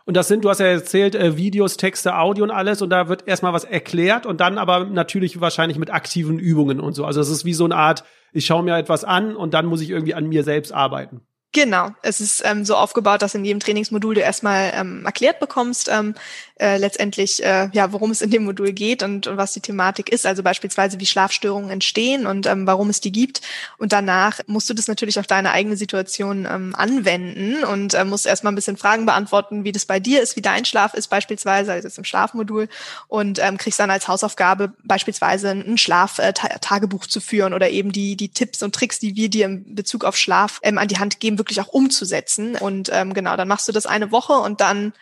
[0.06, 2.82] Und das sind, du hast ja erzählt, äh, Videos, Texte, Audio und alles.
[2.82, 6.92] Und da wird erstmal was erklärt und dann aber natürlich wahrscheinlich mit aktiven Übungen und
[6.92, 7.04] so.
[7.06, 9.80] Also es ist wie so eine Art, ich schaue mir etwas an und dann muss
[9.80, 11.22] ich irgendwie an mir selbst arbeiten.
[11.54, 15.88] Genau, es ist ähm, so aufgebaut, dass in jedem Trainingsmodul du erstmal ähm, erklärt bekommst,
[15.88, 16.16] ähm,
[16.60, 20.08] äh, letztendlich, äh, ja, worum es in dem Modul geht und, und was die Thematik
[20.08, 23.40] ist, also beispielsweise wie Schlafstörungen entstehen und ähm, warum es die gibt.
[23.78, 28.26] Und danach musst du das natürlich auf deine eigene Situation ähm, anwenden und äh, musst
[28.26, 31.72] erstmal ein bisschen Fragen beantworten, wie das bei dir ist, wie dein Schlaf ist beispielsweise,
[31.72, 32.68] also jetzt im Schlafmodul.
[33.08, 38.16] Und ähm, kriegst dann als Hausaufgabe beispielsweise ein Schlaftagebuch äh, zu führen oder eben die,
[38.16, 41.20] die Tipps und Tricks, die wir dir in Bezug auf Schlaf ähm, an die Hand
[41.20, 42.56] geben, wirklich auch umzusetzen.
[42.56, 44.92] Und ähm, genau, dann machst du das eine Woche und dann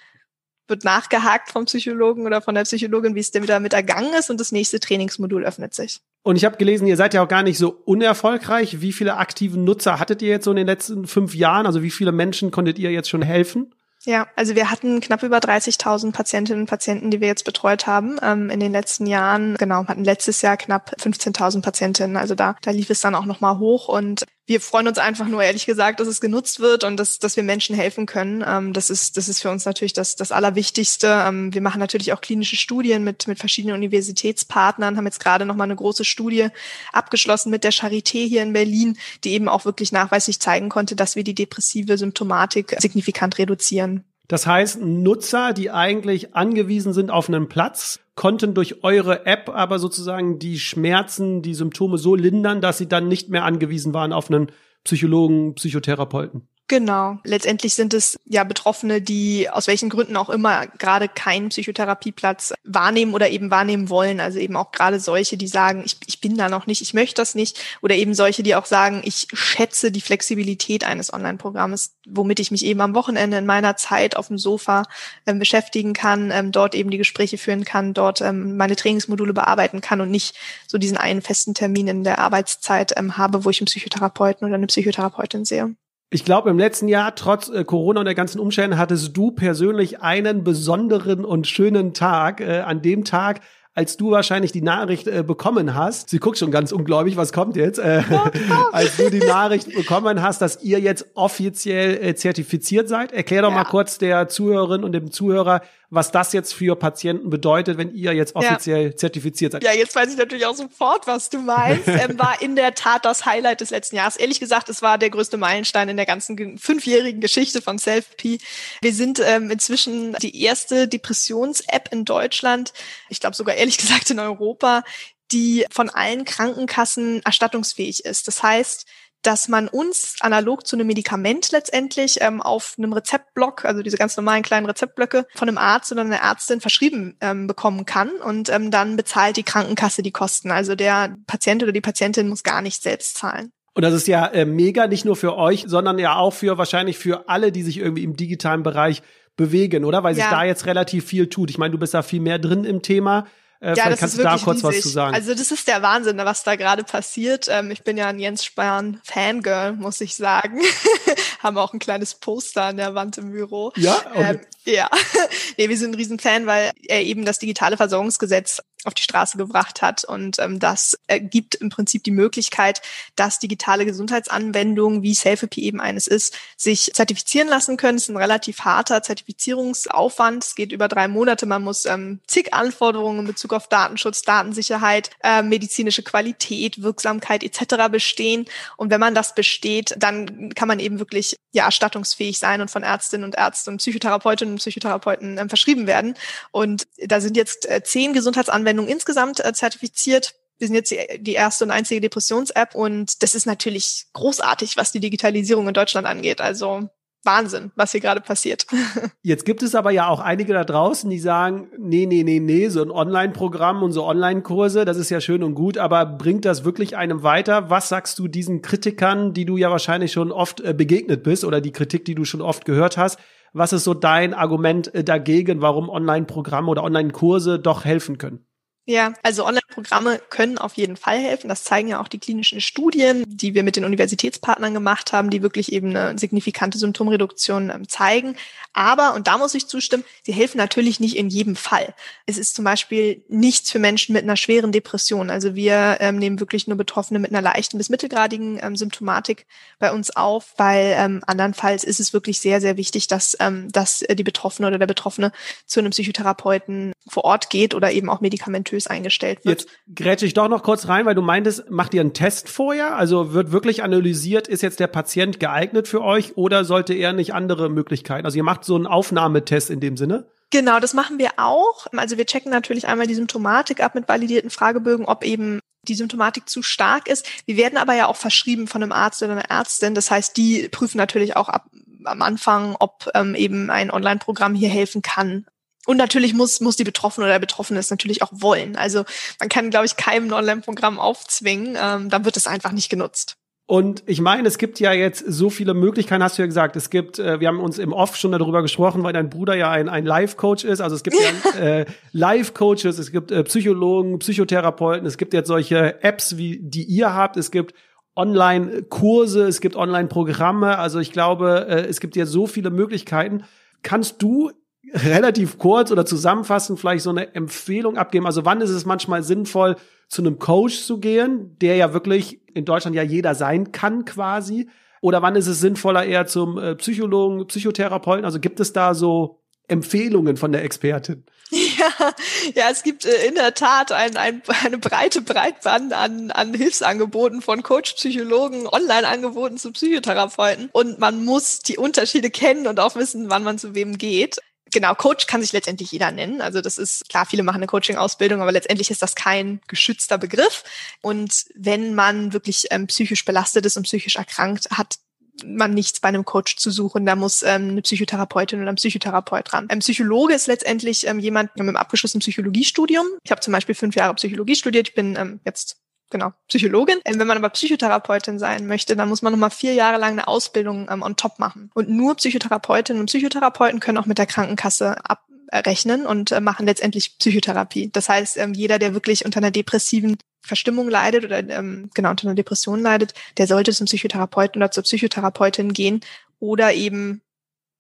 [0.68, 4.30] wird nachgehakt vom Psychologen oder von der Psychologin, wie es denn wieder mit ergangen ist
[4.30, 6.00] und das nächste Trainingsmodul öffnet sich.
[6.22, 8.80] Und ich habe gelesen, ihr seid ja auch gar nicht so unerfolgreich.
[8.80, 11.66] Wie viele aktiven Nutzer hattet ihr jetzt so in den letzten fünf Jahren?
[11.66, 13.74] Also wie viele Menschen konntet ihr jetzt schon helfen?
[14.04, 18.18] Ja, also wir hatten knapp über 30.000 Patientinnen und Patienten, die wir jetzt betreut haben
[18.20, 19.56] ähm, in den letzten Jahren.
[19.56, 22.16] Genau, hatten letztes Jahr knapp 15.000 Patientinnen.
[22.16, 25.42] Also da, da lief es dann auch nochmal hoch und wir freuen uns einfach nur,
[25.42, 28.44] ehrlich gesagt, dass es genutzt wird und dass, dass wir Menschen helfen können.
[28.46, 31.06] Ähm, das, ist, das ist für uns natürlich das, das Allerwichtigste.
[31.26, 35.68] Ähm, wir machen natürlich auch klinische Studien mit, mit verschiedenen Universitätspartnern, haben jetzt gerade nochmal
[35.68, 36.48] eine große Studie
[36.92, 41.16] abgeschlossen mit der Charité hier in Berlin, die eben auch wirklich nachweislich zeigen konnte, dass
[41.16, 44.04] wir die depressive Symptomatik signifikant reduzieren.
[44.28, 49.78] Das heißt, Nutzer, die eigentlich angewiesen sind auf einen Platz, konnten durch eure App aber
[49.78, 54.30] sozusagen die Schmerzen, die Symptome so lindern, dass sie dann nicht mehr angewiesen waren auf
[54.30, 54.52] einen
[54.84, 56.48] Psychologen, Psychotherapeuten.
[56.68, 57.18] Genau.
[57.24, 63.12] Letztendlich sind es ja Betroffene, die aus welchen Gründen auch immer gerade keinen Psychotherapieplatz wahrnehmen
[63.12, 64.20] oder eben wahrnehmen wollen.
[64.20, 67.16] Also eben auch gerade solche, die sagen, ich, ich bin da noch nicht, ich möchte
[67.16, 67.60] das nicht.
[67.82, 72.64] Oder eben solche, die auch sagen, ich schätze die Flexibilität eines Online-Programmes, womit ich mich
[72.64, 74.84] eben am Wochenende in meiner Zeit auf dem Sofa
[75.26, 79.82] ähm, beschäftigen kann, ähm, dort eben die Gespräche führen kann, dort ähm, meine Trainingsmodule bearbeiten
[79.82, 83.60] kann und nicht so diesen einen festen Termin in der Arbeitszeit ähm, habe, wo ich
[83.60, 85.74] einen Psychotherapeuten oder eine Psychotherapeutin sehe.
[86.14, 90.02] Ich glaube, im letzten Jahr, trotz äh, Corona und der ganzen Umstände, hattest du persönlich
[90.02, 92.42] einen besonderen und schönen Tag.
[92.42, 93.40] Äh, an dem Tag,
[93.72, 97.56] als du wahrscheinlich die Nachricht äh, bekommen hast, sie guckt schon ganz ungläubig, was kommt
[97.56, 98.02] jetzt, äh,
[98.72, 103.12] als du die Nachricht bekommen hast, dass ihr jetzt offiziell äh, zertifiziert seid.
[103.12, 103.54] Erklär doch ja.
[103.54, 105.62] mal kurz der Zuhörerin und dem Zuhörer,
[105.92, 108.96] was das jetzt für Patienten bedeutet, wenn ihr jetzt offiziell ja.
[108.96, 109.62] zertifiziert seid.
[109.62, 111.86] Ja, jetzt weiß ich natürlich auch sofort, was du meinst.
[111.86, 114.16] ähm, war in der Tat das Highlight des letzten Jahres.
[114.16, 118.38] Ehrlich gesagt, es war der größte Meilenstein in der ganzen fünfjährigen Geschichte von Self-P.
[118.80, 122.72] Wir sind ähm, inzwischen die erste Depressions-App in Deutschland,
[123.10, 124.84] ich glaube sogar ehrlich gesagt in Europa,
[125.30, 128.28] die von allen Krankenkassen erstattungsfähig ist.
[128.28, 128.86] Das heißt,
[129.22, 134.16] dass man uns analog zu einem Medikament letztendlich ähm, auf einem Rezeptblock, also diese ganz
[134.16, 138.70] normalen kleinen Rezeptblöcke, von einem Arzt oder einer Ärztin verschrieben ähm, bekommen kann und ähm,
[138.70, 140.50] dann bezahlt die Krankenkasse die Kosten.
[140.50, 143.52] Also der Patient oder die Patientin muss gar nicht selbst zahlen.
[143.74, 146.98] Und das ist ja äh, mega, nicht nur für euch, sondern ja auch für wahrscheinlich
[146.98, 149.02] für alle, die sich irgendwie im digitalen Bereich
[149.36, 150.02] bewegen, oder?
[150.02, 150.24] Weil ja.
[150.24, 151.48] sich da jetzt relativ viel tut.
[151.50, 153.26] Ich meine, du bist da viel mehr drin im Thema.
[153.62, 154.64] Äh, ja, das kannst ist du da kurz riesig.
[154.64, 155.14] was zu sagen.
[155.14, 157.46] Also das ist der Wahnsinn, was da gerade passiert.
[157.48, 160.60] Ähm, ich bin ja ein Jens Spahn Fangirl, muss ich sagen.
[161.38, 163.72] Haben auch ein kleines Poster an der Wand im Büro.
[163.76, 164.30] Ja, okay.
[164.30, 164.90] ähm, ja.
[165.58, 169.82] nee, wir sind ein Riesenfan, weil er eben das digitale Versorgungsgesetz auf die Straße gebracht
[169.82, 170.04] hat.
[170.04, 172.82] Und ähm, das äh, gibt im Prinzip die Möglichkeit,
[173.16, 177.98] dass digitale Gesundheitsanwendungen, wie SelfIP eben eines ist, sich zertifizieren lassen können.
[177.98, 180.44] Es ist ein relativ harter Zertifizierungsaufwand.
[180.44, 181.46] Es geht über drei Monate.
[181.46, 187.88] Man muss ähm, zig Anforderungen in Bezug auf Datenschutz, Datensicherheit, äh, medizinische Qualität, Wirksamkeit etc.
[187.90, 188.46] bestehen.
[188.76, 192.82] Und wenn man das besteht, dann kann man eben wirklich ja erstattungsfähig sein und von
[192.82, 196.14] Ärztinnen und Ärzten und Psychotherapeutinnen und Psychotherapeuten ähm, verschrieben werden.
[196.50, 200.34] Und da sind jetzt äh, zehn Gesundheitsanwendungen Anwendung insgesamt äh, zertifiziert.
[200.58, 205.00] Wir sind jetzt die, erste und einzige Depressions-App und das ist natürlich großartig, was die
[205.00, 206.40] Digitalisierung in Deutschland angeht.
[206.40, 206.88] Also
[207.24, 208.66] Wahnsinn, was hier gerade passiert.
[209.22, 212.68] Jetzt gibt es aber ja auch einige da draußen, die sagen, nee, nee, nee, nee,
[212.68, 216.64] so ein Online-Programm und so Online-Kurse, das ist ja schön und gut, aber bringt das
[216.64, 217.70] wirklich einem weiter?
[217.70, 221.60] Was sagst du diesen Kritikern, die du ja wahrscheinlich schon oft äh, begegnet bist oder
[221.60, 223.18] die Kritik, die du schon oft gehört hast?
[223.52, 228.46] Was ist so dein Argument äh, dagegen, warum Online-Programme oder Online-Kurse doch helfen können?
[228.84, 231.48] Ja, also Online-Programme können auf jeden Fall helfen.
[231.48, 235.40] Das zeigen ja auch die klinischen Studien, die wir mit den Universitätspartnern gemacht haben, die
[235.40, 238.34] wirklich eben eine signifikante Symptomreduktion ähm, zeigen.
[238.72, 241.94] Aber, und da muss ich zustimmen, sie helfen natürlich nicht in jedem Fall.
[242.26, 245.30] Es ist zum Beispiel nichts für Menschen mit einer schweren Depression.
[245.30, 249.46] Also wir ähm, nehmen wirklich nur Betroffene mit einer leichten bis mittelgradigen ähm, Symptomatik
[249.78, 254.00] bei uns auf, weil ähm, andernfalls ist es wirklich sehr, sehr wichtig, dass, ähm, dass
[254.00, 255.30] die Betroffene oder der Betroffene
[255.66, 259.60] zu einem Psychotherapeuten vor Ort geht oder eben auch medikamentös medikamentös eingestellt wird.
[259.60, 262.96] Jetzt grätsche ich doch noch kurz rein, weil du meintest, macht ihr einen Test vorher?
[262.96, 267.34] Also wird wirklich analysiert, ist jetzt der Patient geeignet für euch oder sollte er nicht
[267.34, 268.24] andere Möglichkeiten?
[268.24, 270.26] Also ihr macht so einen Aufnahmetest in dem Sinne?
[270.50, 271.86] Genau, das machen wir auch.
[271.96, 276.48] Also wir checken natürlich einmal die Symptomatik ab mit validierten Fragebögen, ob eben die Symptomatik
[276.48, 277.26] zu stark ist.
[277.46, 279.94] Wir werden aber ja auch verschrieben von einem Arzt oder einer Ärztin.
[279.94, 281.66] Das heißt, die prüfen natürlich auch ab,
[282.04, 285.46] am Anfang, ob ähm, eben ein Online-Programm hier helfen kann.
[285.86, 288.76] Und natürlich muss, muss die Betroffene oder der Betroffene es natürlich auch wollen.
[288.76, 289.04] Also
[289.40, 291.76] man kann, glaube ich, keinem Online-Programm aufzwingen.
[291.80, 293.36] Ähm, dann wird es einfach nicht genutzt.
[293.66, 296.76] Und ich meine, es gibt ja jetzt so viele Möglichkeiten, hast du ja gesagt.
[296.76, 299.70] Es gibt, äh, wir haben uns im Off schon darüber gesprochen, weil dein Bruder ja
[299.70, 300.80] ein, ein Life-Coach ist.
[300.80, 306.02] Also es gibt ja äh, Life-Coaches, es gibt äh, Psychologen, Psychotherapeuten, es gibt jetzt solche
[306.02, 307.74] Apps, wie die ihr habt, es gibt
[308.14, 310.78] Online-Kurse, es gibt Online-Programme.
[310.78, 313.44] Also ich glaube, äh, es gibt ja so viele Möglichkeiten.
[313.82, 314.50] Kannst du
[314.92, 318.26] relativ kurz oder zusammenfassend vielleicht so eine Empfehlung abgeben?
[318.26, 319.76] Also wann ist es manchmal sinnvoll,
[320.08, 324.68] zu einem Coach zu gehen, der ja wirklich in Deutschland ja jeder sein kann quasi?
[325.00, 328.24] Oder wann ist es sinnvoller eher zum äh, Psychologen, Psychotherapeuten?
[328.24, 331.24] Also gibt es da so Empfehlungen von der Expertin?
[331.50, 332.12] Ja,
[332.54, 337.42] ja, es gibt äh, in der Tat ein, ein, eine breite Breitband an, an Hilfsangeboten
[337.42, 340.70] von Coach, Psychologen, Online-Angeboten zu Psychotherapeuten.
[340.72, 344.38] Und man muss die Unterschiede kennen und auch wissen, wann man zu wem geht
[344.72, 346.40] genau, Coach kann sich letztendlich jeder nennen.
[346.40, 350.64] Also das ist klar, viele machen eine Coaching-Ausbildung, aber letztendlich ist das kein geschützter Begriff.
[351.00, 354.96] Und wenn man wirklich ähm, psychisch belastet ist und psychisch erkrankt, hat
[355.44, 357.06] man nichts bei einem Coach zu suchen.
[357.06, 359.68] Da muss ähm, eine Psychotherapeutin oder ein Psychotherapeut dran.
[359.70, 363.06] Ein Psychologe ist letztendlich ähm, jemand mit einem abgeschlossenen Psychologiestudium.
[363.24, 364.88] Ich habe zum Beispiel fünf Jahre Psychologie studiert.
[364.88, 365.81] Ich bin ähm, jetzt
[366.12, 367.00] genau, Psychologin.
[367.04, 370.28] Ähm, wenn man aber Psychotherapeutin sein möchte, dann muss man nochmal vier Jahre lang eine
[370.28, 371.72] Ausbildung ähm, on top machen.
[371.74, 377.18] Und nur Psychotherapeutinnen und Psychotherapeuten können auch mit der Krankenkasse abrechnen und äh, machen letztendlich
[377.18, 377.90] Psychotherapie.
[377.92, 382.28] Das heißt, ähm, jeder, der wirklich unter einer depressiven Verstimmung leidet oder ähm, genau unter
[382.28, 386.00] einer Depression leidet, der sollte zum Psychotherapeuten oder zur Psychotherapeutin gehen
[386.38, 387.22] oder eben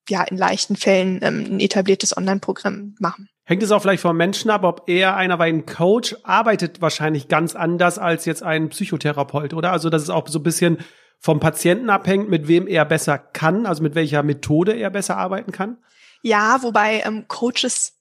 [0.08, 3.28] ja in leichten Fällen ähm, ein etabliertes Online-Programm machen.
[3.44, 7.28] Hängt es auch vielleicht vom Menschen ab, ob er einer, weil ein Coach arbeitet wahrscheinlich
[7.28, 9.72] ganz anders als jetzt ein Psychotherapeut, oder?
[9.72, 10.78] Also, dass es auch so ein bisschen
[11.18, 15.52] vom Patienten abhängt, mit wem er besser kann, also mit welcher Methode er besser arbeiten
[15.52, 15.78] kann?
[16.22, 17.94] Ja, wobei ähm, Coaches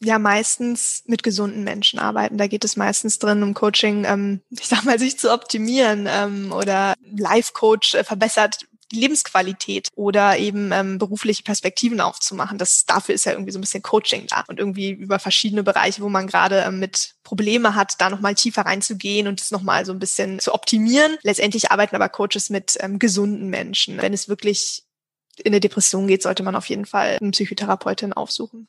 [0.00, 2.38] ja meistens mit gesunden Menschen arbeiten.
[2.38, 6.52] Da geht es meistens drin, um Coaching, ähm, ich sag mal, sich zu optimieren ähm,
[6.52, 12.58] oder Life-Coach äh, verbessert Lebensqualität oder eben ähm, berufliche Perspektiven aufzumachen.
[12.58, 16.02] Das dafür ist ja irgendwie so ein bisschen Coaching da und irgendwie über verschiedene Bereiche,
[16.02, 19.92] wo man gerade ähm, mit Probleme hat, da nochmal tiefer reinzugehen und es nochmal so
[19.92, 21.16] ein bisschen zu optimieren.
[21.22, 24.00] Letztendlich arbeiten aber Coaches mit ähm, gesunden Menschen.
[24.00, 24.84] Wenn es wirklich
[25.44, 28.68] in eine Depression geht, sollte man auf jeden Fall eine Psychotherapeutin aufsuchen.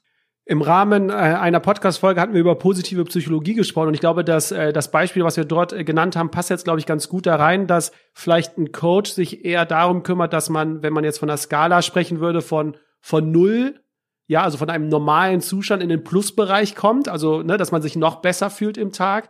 [0.49, 4.51] Im Rahmen äh, einer Podcast-Folge hatten wir über positive Psychologie gesprochen und ich glaube, dass
[4.51, 7.27] äh, das Beispiel, was wir dort äh, genannt haben, passt jetzt, glaube ich, ganz gut
[7.27, 11.19] da rein, dass vielleicht ein Coach sich eher darum kümmert, dass man, wenn man jetzt
[11.19, 13.79] von der Skala sprechen würde, von, von null,
[14.25, 17.95] ja, also von einem normalen Zustand in den Plusbereich kommt, also, ne, dass man sich
[17.95, 19.29] noch besser fühlt im Tag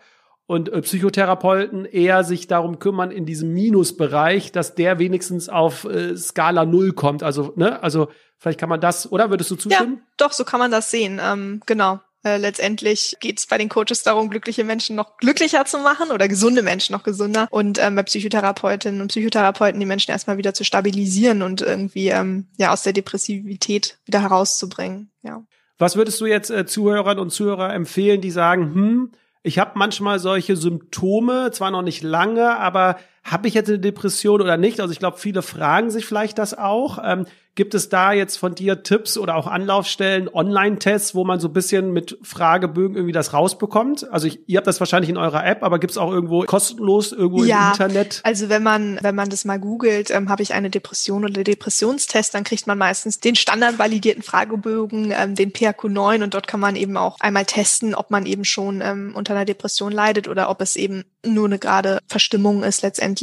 [0.49, 6.17] und äh, Psychotherapeuten eher sich darum kümmern in diesem Minusbereich, dass der wenigstens auf äh,
[6.17, 8.09] Skala null kommt, also, ne, also
[8.39, 9.97] Vielleicht kann man das, oder würdest du zustimmen?
[9.97, 11.19] Ja, doch, so kann man das sehen.
[11.21, 11.99] Ähm, genau.
[12.23, 16.27] Äh, letztendlich geht es bei den Coaches darum, glückliche Menschen noch glücklicher zu machen oder
[16.27, 20.65] gesunde Menschen noch gesunder und ähm, bei Psychotherapeutinnen und Psychotherapeuten die Menschen erstmal wieder zu
[20.65, 25.11] stabilisieren und irgendwie ähm, ja aus der Depressivität wieder herauszubringen.
[25.21, 25.43] Ja.
[25.77, 29.11] Was würdest du jetzt äh, Zuhörern und Zuhörer empfehlen, die sagen, hm,
[29.43, 34.41] ich habe manchmal solche Symptome, zwar noch nicht lange, aber habe ich jetzt eine Depression
[34.41, 34.79] oder nicht?
[34.79, 36.99] Also ich glaube, viele fragen sich vielleicht das auch.
[37.03, 37.25] Ähm,
[37.59, 41.53] Gibt es da jetzt von dir Tipps oder auch Anlaufstellen, Online-Tests, wo man so ein
[41.53, 44.09] bisschen mit Fragebögen irgendwie das rausbekommt?
[44.13, 47.11] Also ich, ihr habt das wahrscheinlich in eurer App, aber gibt es auch irgendwo kostenlos
[47.11, 48.21] irgendwo ja, im Internet?
[48.23, 52.33] Also wenn man wenn man das mal googelt, ähm, habe ich eine Depression oder Depressionstest,
[52.33, 56.95] dann kriegt man meistens den standardvalidierten Fragebogen, ähm, den PHQ-9 und dort kann man eben
[56.95, 60.77] auch einmal testen, ob man eben schon ähm, unter einer Depression leidet oder ob es
[60.77, 63.18] eben nur eine gerade Verstimmung ist letztendlich.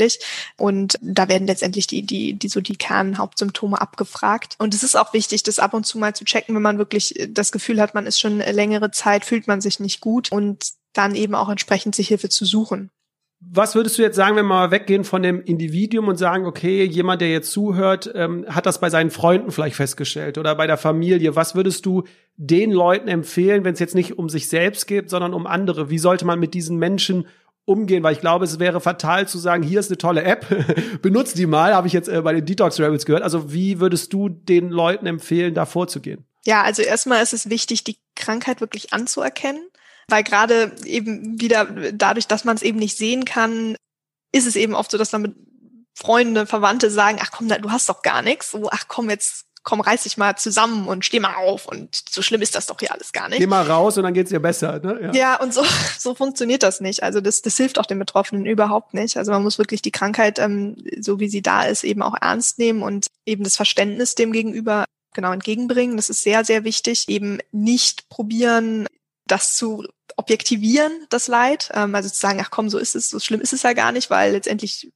[0.57, 4.57] Und da werden letztendlich die die die so die Kernhauptsymptome abgefragt gefragt.
[4.59, 7.15] Und es ist auch wichtig, das ab und zu mal zu checken, wenn man wirklich
[7.29, 11.15] das Gefühl hat, man ist schon längere Zeit, fühlt man sich nicht gut und dann
[11.15, 12.91] eben auch entsprechend sich Hilfe zu suchen.
[13.39, 16.85] Was würdest du jetzt sagen, wenn wir mal weggehen von dem Individuum und sagen, okay,
[16.85, 20.79] jemand, der jetzt zuhört, ähm, hat das bei seinen Freunden vielleicht festgestellt oder bei der
[20.79, 21.37] Familie.
[21.37, 22.05] Was würdest du
[22.37, 25.91] den Leuten empfehlen, wenn es jetzt nicht um sich selbst geht, sondern um andere?
[25.91, 27.27] Wie sollte man mit diesen Menschen
[27.67, 30.47] umgehen, weil ich glaube, es wäre fatal zu sagen, hier ist eine tolle App,
[31.03, 33.23] benutzt die mal, habe ich jetzt äh, bei den Detox Rebels gehört.
[33.23, 36.25] Also wie würdest du den Leuten empfehlen, da vorzugehen?
[36.47, 39.63] Ja, also erstmal ist es wichtig, die Krankheit wirklich anzuerkennen,
[40.09, 43.77] weil gerade eben wieder dadurch, dass man es eben nicht sehen kann,
[44.33, 45.35] ist es eben oft so, dass dann
[45.93, 48.51] Freunde, Verwandte sagen, ach komm, du hast doch gar nichts.
[48.53, 52.23] So, ach komm, jetzt komm, reiß dich mal zusammen und steh mal auf und so
[52.23, 53.41] schlimm ist das doch hier alles gar nicht.
[53.41, 55.01] Geh mal raus und dann geht's dir besser, ne?
[55.03, 55.65] Ja, ja und so,
[55.99, 57.03] so funktioniert das nicht.
[57.03, 59.17] Also das, das hilft auch den Betroffenen überhaupt nicht.
[59.17, 62.61] Also man muss wirklich die Krankheit, ähm, so wie sie da ist, eben auch ernst
[62.61, 65.97] nehmen und eben das Verständnis dem gegenüber genau entgegenbringen.
[65.97, 67.09] Das ist sehr, sehr wichtig.
[67.09, 68.87] Eben nicht probieren,
[69.27, 69.85] das zu
[70.17, 71.73] objektivieren, das Leid.
[71.75, 73.91] Ähm, also zu sagen, ach komm, so ist es, so schlimm ist es ja gar
[73.91, 74.93] nicht, weil letztendlich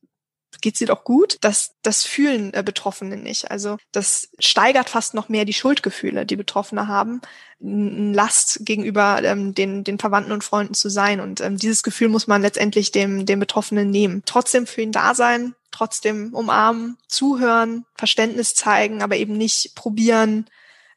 [0.61, 1.39] geht's dir doch gut?
[1.41, 3.51] Das, das fühlen äh, Betroffene nicht.
[3.51, 7.21] Also das steigert fast noch mehr die Schuldgefühle, die Betroffene haben,
[7.63, 11.21] eine Last gegenüber ähm, den, den Verwandten und Freunden zu sein.
[11.21, 14.23] Und ähm, dieses Gefühl muss man letztendlich dem, dem Betroffenen nehmen.
[14.27, 20.47] Trotzdem für ihn da sein, trotzdem umarmen, zuhören, Verständnis zeigen, aber eben nicht probieren,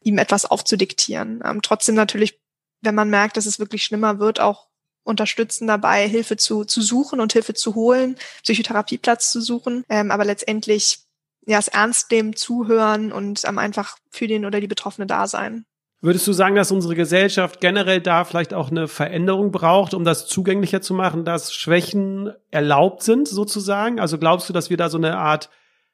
[0.01, 1.41] ihm etwas aufzudiktieren.
[1.45, 2.39] Ähm, trotzdem natürlich,
[2.81, 4.67] wenn man merkt, dass es wirklich schlimmer wird, auch
[5.03, 10.25] unterstützen dabei, Hilfe zu, zu suchen und Hilfe zu holen, Psychotherapieplatz zu suchen, ähm, aber
[10.25, 10.99] letztendlich
[11.45, 15.65] ja es ernst nehmen, zuhören und ähm, einfach für den oder die Betroffene da sein.
[16.01, 20.27] Würdest du sagen, dass unsere Gesellschaft generell da vielleicht auch eine Veränderung braucht, um das
[20.27, 24.01] zugänglicher zu machen, dass Schwächen erlaubt sind, sozusagen?
[24.01, 25.49] Also glaubst du, dass wir da so eine Art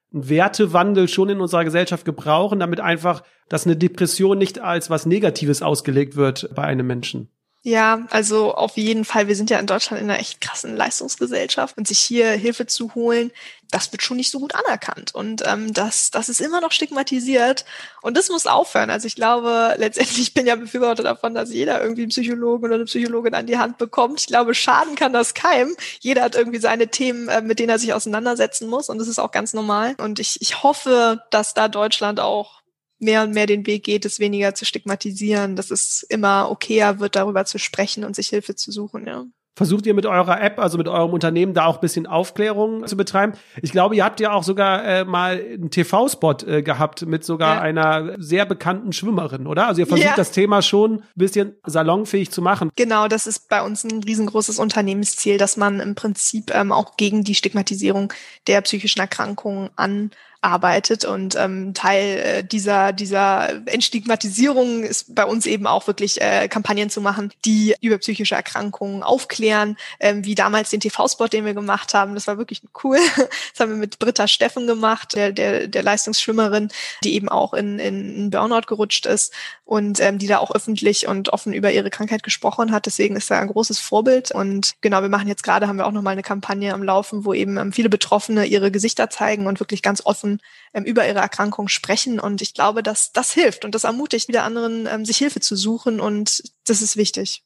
[0.10, 5.62] Wertewandel schon in unserer Gesellschaft gebrauchen, damit einfach, dass eine Depression nicht als was Negatives
[5.62, 7.30] ausgelegt wird bei einem Menschen?
[7.62, 9.28] Ja, also auf jeden Fall.
[9.28, 12.95] Wir sind ja in Deutschland in einer echt krassen Leistungsgesellschaft und sich hier Hilfe zu
[12.95, 13.32] holen,
[13.72, 17.65] das wird schon nicht so gut anerkannt und ähm, das, das ist immer noch stigmatisiert
[18.02, 18.89] und das muss aufhören.
[18.89, 22.86] Also ich glaube, letztendlich bin ja Befürworter davon, dass jeder irgendwie einen Psychologen oder eine
[22.86, 24.22] Psychologin an die Hand bekommt.
[24.22, 25.76] Ich glaube, schaden kann das keinem.
[26.00, 29.19] Jeder hat irgendwie seine Themen, äh, mit denen er sich auseinandersetzen muss und das ist
[29.19, 29.95] auch ganz normal.
[29.98, 32.59] Und ich, ich hoffe, dass da Deutschland auch
[32.99, 37.15] mehr und mehr den Weg geht, es weniger zu stigmatisieren, dass es immer okayer wird,
[37.15, 39.25] darüber zu sprechen und sich Hilfe zu suchen, ja.
[39.59, 42.95] Versucht ihr mit eurer App, also mit eurem Unternehmen, da auch ein bisschen Aufklärung zu
[42.95, 43.33] betreiben?
[43.62, 47.55] Ich glaube, ihr habt ja auch sogar äh, mal einen TV-Spot äh, gehabt mit sogar
[47.55, 47.62] ja.
[47.62, 49.67] einer sehr bekannten Schwimmerin, oder?
[49.67, 50.15] Also ihr versucht ja.
[50.15, 52.69] das Thema schon ein bisschen salonfähig zu machen.
[52.77, 57.25] Genau, das ist bei uns ein riesengroßes Unternehmensziel, dass man im Prinzip ähm, auch gegen
[57.25, 58.13] die Stigmatisierung
[58.47, 65.45] der psychischen Erkrankungen an arbeitet und ähm, Teil äh, dieser dieser Entstigmatisierung ist bei uns
[65.45, 70.69] eben auch wirklich äh, Kampagnen zu machen, die über psychische Erkrankungen aufklären, ähm, wie damals
[70.69, 72.15] den TV-Spot, den wir gemacht haben.
[72.15, 72.99] Das war wirklich cool.
[73.54, 76.69] Das haben wir mit Britta Steffen gemacht, der der, der Leistungsschwimmerin,
[77.04, 79.34] die eben auch in, in Burnout gerutscht ist
[79.65, 82.86] und ähm, die da auch öffentlich und offen über ihre Krankheit gesprochen hat.
[82.86, 84.32] Deswegen ist er ein großes Vorbild.
[84.32, 87.34] Und genau, wir machen jetzt gerade, haben wir auch nochmal eine Kampagne am Laufen, wo
[87.34, 90.42] eben ähm, viele Betroffene ihre Gesichter zeigen und wirklich ganz offen offen
[90.74, 92.20] ähm, über ihre Erkrankung sprechen.
[92.20, 95.56] Und ich glaube, dass das hilft und das ermutigt wieder anderen, ähm, sich Hilfe zu
[95.56, 96.00] suchen.
[96.00, 97.44] Und das ist wichtig.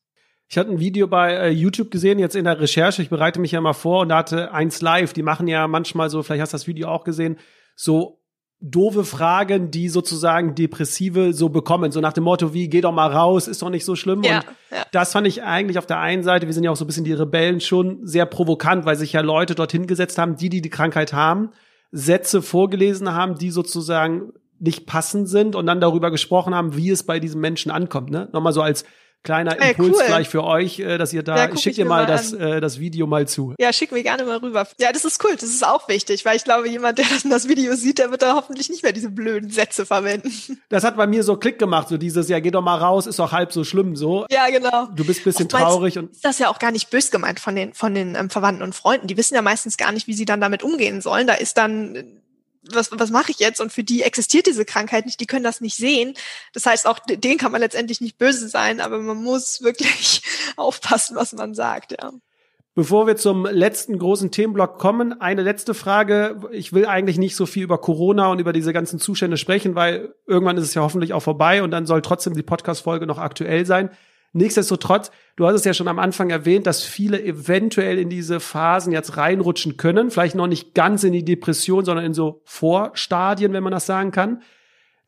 [0.49, 3.01] Ich hatte ein Video bei äh, YouTube gesehen, jetzt in der Recherche.
[3.01, 5.13] Ich bereite mich ja mal vor und da hatte eins live.
[5.13, 7.37] Die machen ja manchmal so, vielleicht hast du das Video auch gesehen,
[7.75, 8.19] so
[8.65, 11.91] doofe Fragen, die sozusagen Depressive so bekommen.
[11.91, 14.23] So nach dem Motto wie, geh doch mal raus, ist doch nicht so schlimm.
[14.23, 14.85] Ja, und ja.
[14.93, 17.03] das fand ich eigentlich auf der einen Seite, wir sind ja auch so ein bisschen
[17.03, 20.69] die Rebellen schon sehr provokant, weil sich ja Leute dorthin gesetzt haben, die, die die
[20.69, 21.49] Krankheit haben
[21.95, 27.03] Sätze vorgelesen haben, die sozusagen nicht passend sind und dann darüber gesprochen haben, wie es
[27.03, 28.09] bei diesem Menschen ankommt.
[28.09, 28.29] Ne?
[28.33, 28.83] Nochmal so als
[29.23, 30.05] kleiner Impuls cool.
[30.05, 32.79] gleich für euch, äh, dass ihr da, ja, schickt ihr mal, mal das, äh, das
[32.79, 33.55] Video mal zu.
[33.59, 34.67] Ja, schick mir gerne mal rüber.
[34.79, 37.47] Ja, das ist cool, das ist auch wichtig, weil ich glaube, jemand, der das, das
[37.47, 40.31] Video sieht, der wird da hoffentlich nicht mehr diese blöden Sätze verwenden.
[40.69, 43.19] Das hat bei mir so Klick gemacht, so dieses, ja, geh doch mal raus, ist
[43.19, 44.25] doch halb so schlimm, so.
[44.31, 44.87] Ja, genau.
[44.95, 46.11] Du bist bisschen Oftmals traurig und.
[46.11, 48.73] Ist das ja auch gar nicht bös gemeint von den, von den ähm, Verwandten und
[48.73, 49.07] Freunden.
[49.07, 51.27] Die wissen ja meistens gar nicht, wie sie dann damit umgehen sollen.
[51.27, 52.22] Da ist dann
[52.71, 53.61] was, was mache ich jetzt?
[53.61, 56.13] Und für die existiert diese Krankheit nicht, die können das nicht sehen.
[56.53, 60.21] Das heißt, auch denen kann man letztendlich nicht böse sein, aber man muss wirklich
[60.55, 62.11] aufpassen, was man sagt, ja.
[62.75, 66.41] Bevor wir zum letzten großen Themenblock kommen, eine letzte Frage.
[66.51, 70.15] Ich will eigentlich nicht so viel über Corona und über diese ganzen Zustände sprechen, weil
[70.25, 73.67] irgendwann ist es ja hoffentlich auch vorbei und dann soll trotzdem die Podcast-Folge noch aktuell
[73.67, 73.91] sein.
[74.33, 78.91] Nichtsdestotrotz, du hast es ja schon am Anfang erwähnt, dass viele eventuell in diese Phasen
[78.91, 80.09] jetzt reinrutschen können.
[80.09, 84.11] Vielleicht noch nicht ganz in die Depression, sondern in so Vorstadien, wenn man das sagen
[84.11, 84.41] kann.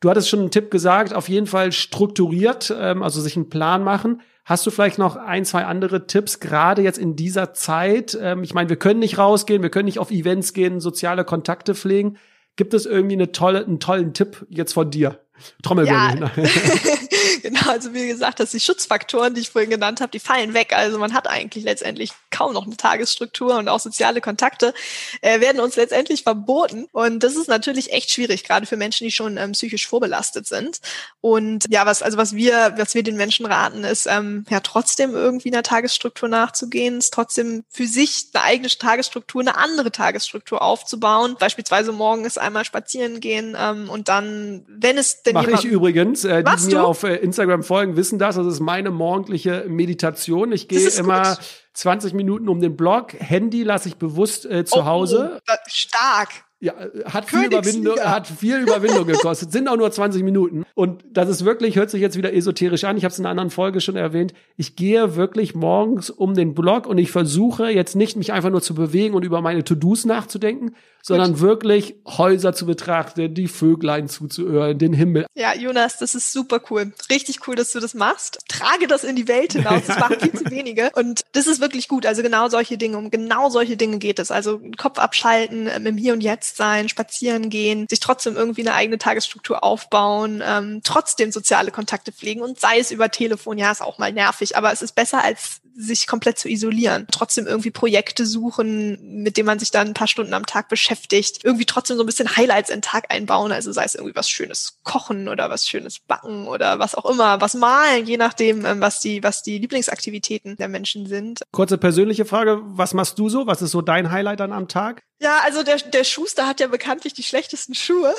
[0.00, 3.82] Du hattest schon einen Tipp gesagt, auf jeden Fall strukturiert, ähm, also sich einen Plan
[3.82, 4.20] machen.
[4.44, 8.16] Hast du vielleicht noch ein, zwei andere Tipps, gerade jetzt in dieser Zeit?
[8.20, 11.74] Ähm, ich meine, wir können nicht rausgehen, wir können nicht auf Events gehen, soziale Kontakte
[11.74, 12.18] pflegen.
[12.54, 15.18] Gibt es irgendwie eine tolle, einen tollen Tipp jetzt von dir?
[15.62, 16.20] Trommelwirbel.
[16.20, 16.30] Ja.
[17.42, 20.72] genau, also wie gesagt, dass die Schutzfaktoren, die ich vorhin genannt habe, die fallen weg.
[20.74, 24.74] Also man hat eigentlich letztendlich kaum noch eine Tagesstruktur und auch soziale Kontakte
[25.20, 26.86] äh, werden uns letztendlich verboten.
[26.92, 30.80] Und das ist natürlich echt schwierig, gerade für Menschen, die schon ähm, psychisch vorbelastet sind.
[31.20, 35.14] Und ja, was also was wir was wir den Menschen raten, ist ähm, ja trotzdem
[35.14, 41.36] irgendwie einer Tagesstruktur nachzugehen, ist trotzdem für sich eine eigene Tagesstruktur, eine andere Tagesstruktur aufzubauen.
[41.38, 46.24] Beispielsweise morgens einmal spazieren gehen ähm, und dann, wenn es denn Mach ich übrigens.
[46.24, 48.36] Äh, die mir auf äh, Instagram folgen, wissen das.
[48.36, 50.52] Das ist meine morgendliche Meditation.
[50.52, 51.38] Ich gehe immer gut.
[51.76, 53.12] 20 Minuten um den Blog.
[53.18, 55.40] Handy lasse ich bewusst äh, zu oh, Hause.
[55.66, 56.30] Stark.
[56.58, 56.72] Ja,
[57.04, 59.52] hat viel, Überwindung, hat viel Überwindung gekostet.
[59.52, 60.64] Sind auch nur 20 Minuten.
[60.74, 62.96] Und das ist wirklich, hört sich jetzt wieder esoterisch an.
[62.96, 64.32] Ich habe es in einer anderen Folge schon erwähnt.
[64.56, 68.62] Ich gehe wirklich morgens um den Blog und ich versuche jetzt nicht, mich einfach nur
[68.62, 71.40] zu bewegen und über meine To-Dos nachzudenken, sondern Gut.
[71.42, 75.26] wirklich Häuser zu betrachten, die Vöglein zuzuhören, den Himmel.
[75.34, 76.92] Ja, Jonas, das ist super cool.
[77.10, 78.38] Richtig cool, dass du das machst.
[78.48, 79.82] Trage das in die Welt hinaus.
[79.86, 80.90] Das machen viel zu wenige.
[80.94, 82.06] Und das ist wirklich gut.
[82.06, 84.30] Also genau solche Dinge, um genau solche Dinge geht es.
[84.30, 88.74] Also Kopf abschalten, ähm, im Hier und Jetzt sein, spazieren gehen, sich trotzdem irgendwie eine
[88.74, 93.82] eigene Tagesstruktur aufbauen, ähm, trotzdem soziale Kontakte pflegen und sei es über Telefon, ja, ist
[93.82, 97.06] auch mal nervig, aber es ist besser als sich komplett zu isolieren.
[97.10, 101.44] Trotzdem irgendwie Projekte suchen, mit denen man sich dann ein paar Stunden am Tag beschäftigt.
[101.44, 103.52] Irgendwie trotzdem so ein bisschen Highlights in den Tag einbauen.
[103.52, 107.40] Also sei es irgendwie was Schönes kochen oder was Schönes backen oder was auch immer,
[107.40, 111.42] was malen, je nachdem, ähm, was die, was die Lieblingsaktivitäten der Menschen sind.
[111.56, 112.60] Kurze persönliche Frage.
[112.64, 113.46] Was machst du so?
[113.46, 115.02] Was ist so dein Highlight dann am Tag?
[115.22, 118.14] Ja, also der, der Schuster hat ja bekanntlich die schlechtesten Schuhe.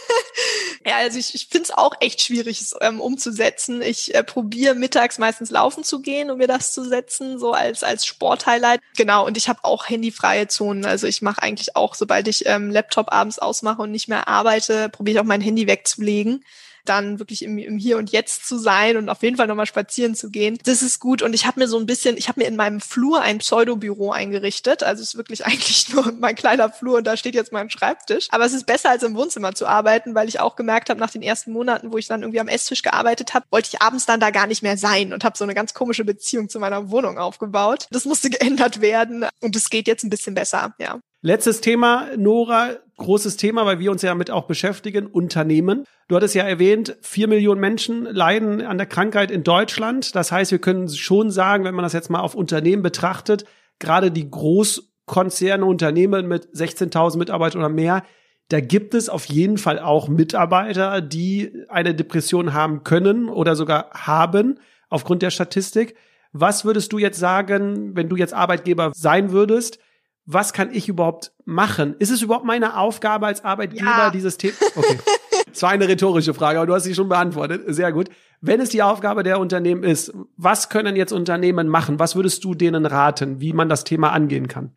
[0.86, 3.82] ja, also ich, ich finde es auch echt schwierig, es ähm, umzusetzen.
[3.82, 7.84] Ich äh, probiere mittags meistens laufen zu gehen, um mir das zu setzen, so als,
[7.84, 8.80] als Sporthighlight.
[8.96, 10.86] Genau, und ich habe auch handyfreie Zonen.
[10.86, 14.88] Also ich mache eigentlich auch, sobald ich ähm, Laptop abends ausmache und nicht mehr arbeite,
[14.88, 16.42] probiere ich auch mein Handy wegzulegen
[16.84, 20.14] dann wirklich im, im Hier und Jetzt zu sein und auf jeden Fall nochmal spazieren
[20.14, 20.58] zu gehen.
[20.64, 21.22] Das ist gut.
[21.22, 24.12] Und ich habe mir so ein bisschen, ich habe mir in meinem Flur ein Pseudobüro
[24.12, 24.82] eingerichtet.
[24.82, 28.28] Also es ist wirklich eigentlich nur mein kleiner Flur und da steht jetzt mein Schreibtisch.
[28.30, 31.10] Aber es ist besser als im Wohnzimmer zu arbeiten, weil ich auch gemerkt habe, nach
[31.10, 34.20] den ersten Monaten, wo ich dann irgendwie am Esstisch gearbeitet habe, wollte ich abends dann
[34.20, 37.18] da gar nicht mehr sein und habe so eine ganz komische Beziehung zu meiner Wohnung
[37.18, 37.86] aufgebaut.
[37.90, 41.00] Das musste geändert werden und es geht jetzt ein bisschen besser, ja.
[41.26, 45.84] Letztes Thema, Nora, großes Thema, weil wir uns ja mit auch beschäftigen, Unternehmen.
[46.08, 50.14] Du hattest ja erwähnt, vier Millionen Menschen leiden an der Krankheit in Deutschland.
[50.14, 53.44] Das heißt, wir können schon sagen, wenn man das jetzt mal auf Unternehmen betrachtet,
[53.78, 58.02] gerade die Großkonzerne, Unternehmen mit 16.000 Mitarbeitern oder mehr,
[58.48, 63.90] da gibt es auf jeden Fall auch Mitarbeiter, die eine Depression haben können oder sogar
[63.92, 64.58] haben
[64.90, 65.96] aufgrund der Statistik.
[66.32, 69.78] Was würdest du jetzt sagen, wenn du jetzt Arbeitgeber sein würdest?
[70.26, 71.96] Was kann ich überhaupt machen?
[71.98, 74.10] Ist es überhaupt meine Aufgabe als Arbeitgeber, ja.
[74.10, 74.54] dieses Thema?
[74.74, 74.98] Okay.
[75.54, 77.62] Das war eine rhetorische Frage, aber du hast sie schon beantwortet.
[77.68, 78.08] Sehr gut.
[78.40, 82.00] Wenn es die Aufgabe der Unternehmen ist, was können jetzt Unternehmen machen?
[82.00, 84.74] Was würdest du denen raten, wie man das Thema angehen kann?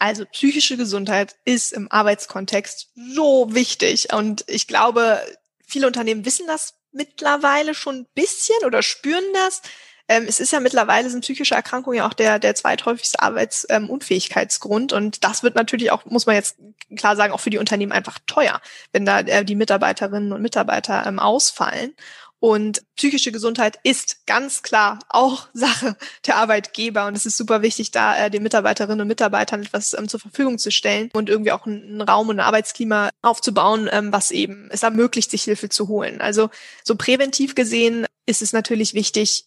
[0.00, 5.20] Also psychische Gesundheit ist im Arbeitskontext so wichtig und ich glaube,
[5.64, 9.62] viele Unternehmen wissen das mittlerweile schon ein bisschen oder spüren das.
[10.08, 14.92] Ähm, es ist ja mittlerweile sind psychische Erkrankungen ja auch der, der zweithäufigste Arbeitsunfähigkeitsgrund.
[14.92, 16.56] Ähm, und das wird natürlich auch, muss man jetzt
[16.96, 18.60] klar sagen, auch für die Unternehmen einfach teuer,
[18.92, 21.94] wenn da äh, die Mitarbeiterinnen und Mitarbeiter ähm, ausfallen.
[22.38, 25.96] Und psychische Gesundheit ist ganz klar auch Sache
[26.26, 27.06] der Arbeitgeber.
[27.06, 30.58] Und es ist super wichtig, da äh, den Mitarbeiterinnen und Mitarbeitern etwas ähm, zur Verfügung
[30.58, 34.82] zu stellen und irgendwie auch einen, Raum und ein Arbeitsklima aufzubauen, ähm, was eben es
[34.82, 36.20] ermöglicht, sich Hilfe zu holen.
[36.20, 36.50] Also
[36.84, 39.46] so präventiv gesehen ist es natürlich wichtig,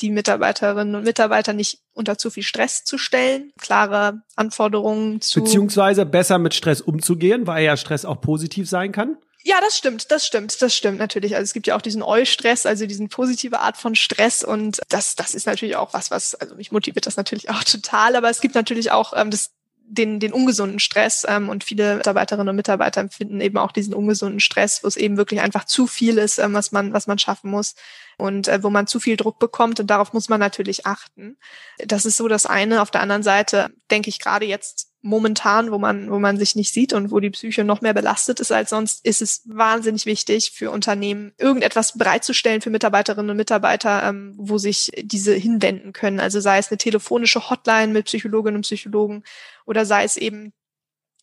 [0.00, 5.42] die Mitarbeiterinnen und Mitarbeiter nicht unter zu viel Stress zu stellen, klare Anforderungen zu.
[5.42, 9.16] Beziehungsweise besser mit Stress umzugehen, weil ja Stress auch positiv sein kann.
[9.44, 11.34] Ja, das stimmt, das stimmt, das stimmt natürlich.
[11.36, 15.14] Also es gibt ja auch diesen Eu-Stress, also diesen positive Art von Stress und das,
[15.14, 18.40] das ist natürlich auch was, was, also mich motiviert das natürlich auch total, aber es
[18.40, 19.52] gibt natürlich auch ähm, das
[19.90, 24.40] den, den ungesunden Stress ähm, und viele Mitarbeiterinnen und Mitarbeiter empfinden eben auch diesen ungesunden
[24.40, 27.50] Stress, wo es eben wirklich einfach zu viel ist, ähm, was man was man schaffen
[27.50, 27.74] muss
[28.18, 31.38] und äh, wo man zu viel Druck bekommt und darauf muss man natürlich achten.
[31.78, 32.82] Das ist so das eine.
[32.82, 36.72] Auf der anderen Seite denke ich gerade jetzt momentan, wo man, wo man sich nicht
[36.72, 40.52] sieht und wo die Psyche noch mehr belastet ist als sonst, ist es wahnsinnig wichtig
[40.52, 46.20] für Unternehmen, irgendetwas bereitzustellen für Mitarbeiterinnen und Mitarbeiter, ähm, wo sich diese hinwenden können.
[46.20, 49.22] Also sei es eine telefonische Hotline mit Psychologinnen und Psychologen
[49.66, 50.52] oder sei es eben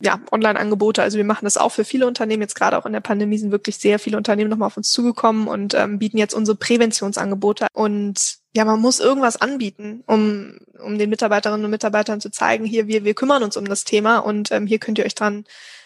[0.01, 1.01] ja, Online-Angebote.
[1.01, 2.41] Also wir machen das auch für viele Unternehmen.
[2.41, 5.47] Jetzt gerade auch in der Pandemie sind wirklich sehr viele Unternehmen nochmal auf uns zugekommen
[5.47, 7.67] und ähm, bieten jetzt unsere Präventionsangebote.
[7.73, 12.87] Und ja, man muss irgendwas anbieten, um, um den Mitarbeiterinnen und Mitarbeitern zu zeigen, hier,
[12.87, 15.43] wir, wir kümmern uns um das Thema und ähm, hier könnt ihr euch dran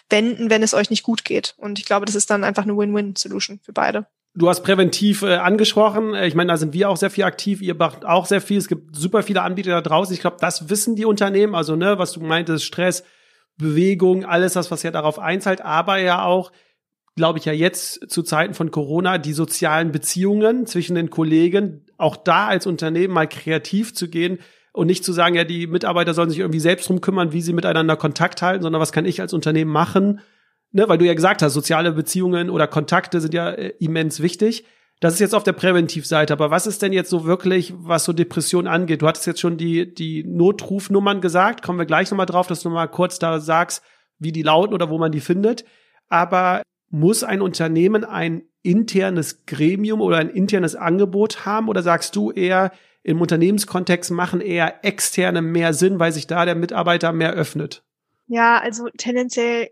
[0.08, 1.54] wenden, wenn es euch nicht gut geht.
[1.56, 4.06] Und ich glaube, das ist dann einfach eine Win-Win-Solution für beide.
[4.34, 6.14] Du hast präventiv äh, angesprochen.
[6.14, 7.60] Äh, ich meine, da sind wir auch sehr viel aktiv.
[7.60, 8.58] Ihr macht auch sehr viel.
[8.58, 10.14] Es gibt super viele Anbieter da draußen.
[10.14, 11.56] Ich glaube, das wissen die Unternehmen.
[11.56, 13.02] Also, ne, was du meintest, Stress,
[13.56, 16.52] Bewegung, alles das, was ja darauf einzahlt, aber ja auch,
[17.16, 22.16] glaube ich, ja jetzt zu Zeiten von Corona, die sozialen Beziehungen zwischen den Kollegen, auch
[22.16, 24.38] da als Unternehmen mal kreativ zu gehen
[24.72, 27.52] und nicht zu sagen, ja, die Mitarbeiter sollen sich irgendwie selbst drum kümmern, wie sie
[27.52, 30.20] miteinander Kontakt halten, sondern was kann ich als Unternehmen machen,
[30.72, 34.64] ne, weil du ja gesagt hast, soziale Beziehungen oder Kontakte sind ja äh, immens wichtig.
[35.00, 38.12] Das ist jetzt auf der Präventivseite, aber was ist denn jetzt so wirklich, was so
[38.12, 39.00] Depression angeht?
[39.00, 42.68] Du hattest jetzt schon die, die Notrufnummern gesagt, kommen wir gleich nochmal drauf, dass du
[42.68, 43.82] mal kurz da sagst,
[44.18, 45.64] wie die lauten oder wo man die findet.
[46.10, 52.30] Aber muss ein Unternehmen ein internes Gremium oder ein internes Angebot haben oder sagst du
[52.30, 52.72] eher,
[53.02, 57.82] im Unternehmenskontext machen eher externe mehr Sinn, weil sich da der Mitarbeiter mehr öffnet?
[58.26, 59.70] Ja, also tendenziell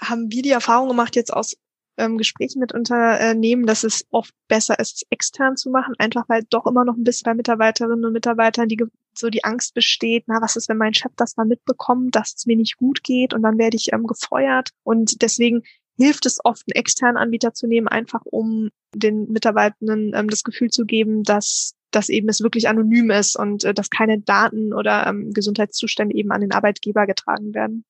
[0.00, 1.56] haben wir die Erfahrung gemacht jetzt aus
[1.96, 6.66] ähm, Gesprächen mit Unternehmen, dass es oft besser ist, extern zu machen, einfach weil doch
[6.66, 8.82] immer noch ein bisschen bei Mitarbeiterinnen und Mitarbeitern die
[9.14, 12.46] so die Angst besteht, na, was ist, wenn mein Chef das mal mitbekommt, dass es
[12.46, 14.70] mir nicht gut geht und dann werde ich ähm, gefeuert.
[14.84, 15.64] Und deswegen
[15.98, 20.70] hilft es oft, einen externen Anbieter zu nehmen, einfach um den Mitarbeitenden ähm, das Gefühl
[20.70, 25.06] zu geben, dass dass eben es wirklich anonym ist und äh, dass keine Daten oder
[25.06, 27.84] ähm, Gesundheitszustände eben an den Arbeitgeber getragen werden.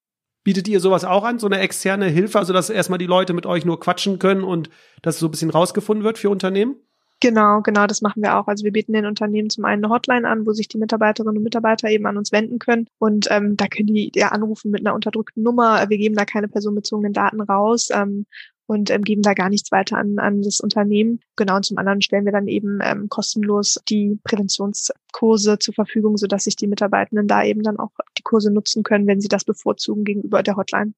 [0.45, 3.45] Bietet ihr sowas auch an, so eine externe Hilfe, also dass erstmal die Leute mit
[3.45, 4.71] euch nur quatschen können und
[5.03, 6.77] dass so ein bisschen rausgefunden wird für Unternehmen?
[7.21, 8.47] Genau, genau, das machen wir auch.
[8.47, 11.43] Also wir bieten den Unternehmen zum einen eine Hotline an, wo sich die Mitarbeiterinnen und
[11.43, 12.87] Mitarbeiter eben an uns wenden können.
[12.99, 15.89] Und ähm, da können die ja anrufen mit einer unterdrückten Nummer.
[15.89, 17.89] Wir geben da keine personenbezogenen Daten raus.
[17.93, 18.27] Ähm,
[18.69, 21.21] und ähm, geben da gar nichts weiter an, an das Unternehmen.
[21.37, 26.45] Genau, und zum anderen stellen wir dann eben ähm, kostenlos die Präventionskurse zur Verfügung, sodass
[26.45, 30.05] sich die Mitarbeitenden da eben dann auch die Kurse nutzen können, wenn sie das bevorzugen
[30.05, 30.93] gegenüber der Hotline.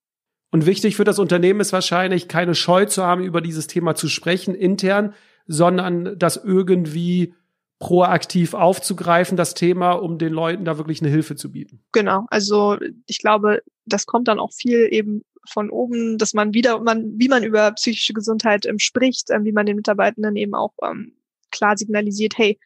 [0.51, 4.09] Und wichtig für das Unternehmen ist wahrscheinlich, keine Scheu zu haben, über dieses Thema zu
[4.09, 5.15] sprechen intern,
[5.51, 7.35] sondern das irgendwie
[7.81, 11.83] proaktiv aufzugreifen, das Thema, um den Leuten da wirklich eine Hilfe zu bieten.
[11.93, 12.77] Genau, also
[13.07, 17.29] ich glaube, das kommt dann auch viel eben von oben, dass man wieder, man, wie
[17.29, 21.15] man über psychische Gesundheit ähm, spricht, ähm, wie man den Mitarbeitenden eben auch ähm,
[21.51, 22.61] klar signalisiert, hey,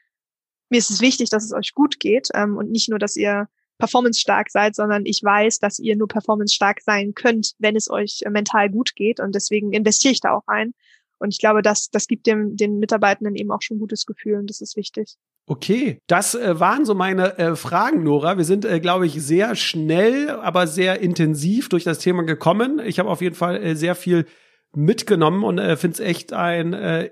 [0.68, 3.48] mir ist es wichtig, dass es euch gut geht ähm, und nicht nur, dass ihr
[3.78, 8.30] performance-stark seid, sondern ich weiß, dass ihr nur performance-stark sein könnt, wenn es euch äh,
[8.30, 10.74] mental gut geht und deswegen investiere ich da auch ein.
[11.18, 14.36] Und ich glaube, das, das gibt dem, den Mitarbeitenden eben auch schon ein gutes Gefühl
[14.36, 15.16] und das ist wichtig.
[15.46, 18.38] Okay, das äh, waren so meine äh, Fragen, Nora.
[18.38, 22.80] Wir sind, äh, glaube ich, sehr schnell, aber sehr intensiv durch das Thema gekommen.
[22.84, 24.24] Ich habe auf jeden Fall sehr viel
[24.74, 27.10] mitgenommen und finde es echt ein,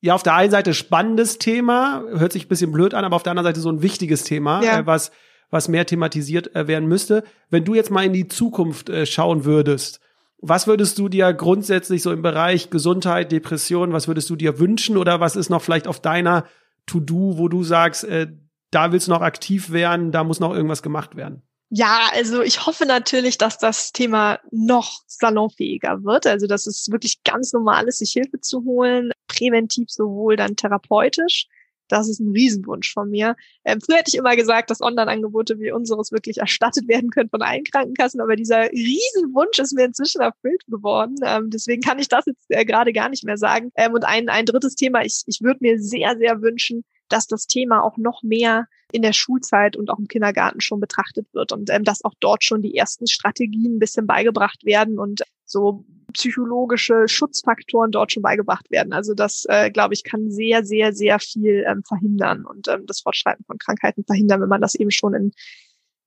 [0.00, 3.22] ja, auf der einen Seite spannendes Thema, hört sich ein bisschen blöd an, aber auf
[3.22, 4.86] der anderen Seite so ein wichtiges Thema, ja.
[4.86, 5.10] was,
[5.50, 7.22] was mehr thematisiert werden müsste.
[7.50, 10.00] Wenn du jetzt mal in die Zukunft schauen würdest,
[10.38, 14.96] was würdest du dir grundsätzlich so im Bereich Gesundheit, Depression, was würdest du dir wünschen
[14.96, 16.44] oder was ist noch vielleicht auf deiner
[16.86, 18.28] To-Do, wo du sagst, äh,
[18.70, 21.42] da willst du noch aktiv werden, da muss noch irgendwas gemacht werden?
[21.68, 26.26] Ja, also ich hoffe natürlich, dass das Thema noch salonfähiger wird.
[26.26, 31.48] Also dass es wirklich ganz normal ist, sich Hilfe zu holen, präventiv sowohl dann therapeutisch.
[31.88, 33.36] Das ist ein Riesenwunsch von mir.
[33.64, 37.42] Ähm, früher hätte ich immer gesagt, dass Online-Angebote wie unseres wirklich erstattet werden können von
[37.42, 41.16] allen Krankenkassen, aber dieser Riesenwunsch ist mir inzwischen erfüllt geworden.
[41.24, 43.70] Ähm, deswegen kann ich das jetzt äh, gerade gar nicht mehr sagen.
[43.76, 47.46] Ähm, und ein, ein drittes Thema, ich, ich würde mir sehr, sehr wünschen, dass das
[47.46, 51.70] Thema auch noch mehr in der Schulzeit und auch im Kindergarten schon betrachtet wird und
[51.70, 57.08] ähm, dass auch dort schon die ersten Strategien ein bisschen beigebracht werden und so psychologische
[57.08, 58.92] Schutzfaktoren dort schon beigebracht werden.
[58.92, 63.00] Also das, äh, glaube ich, kann sehr, sehr, sehr viel ähm, verhindern und ähm, das
[63.00, 65.32] Fortschreiten von Krankheiten verhindern, wenn man das eben schon in,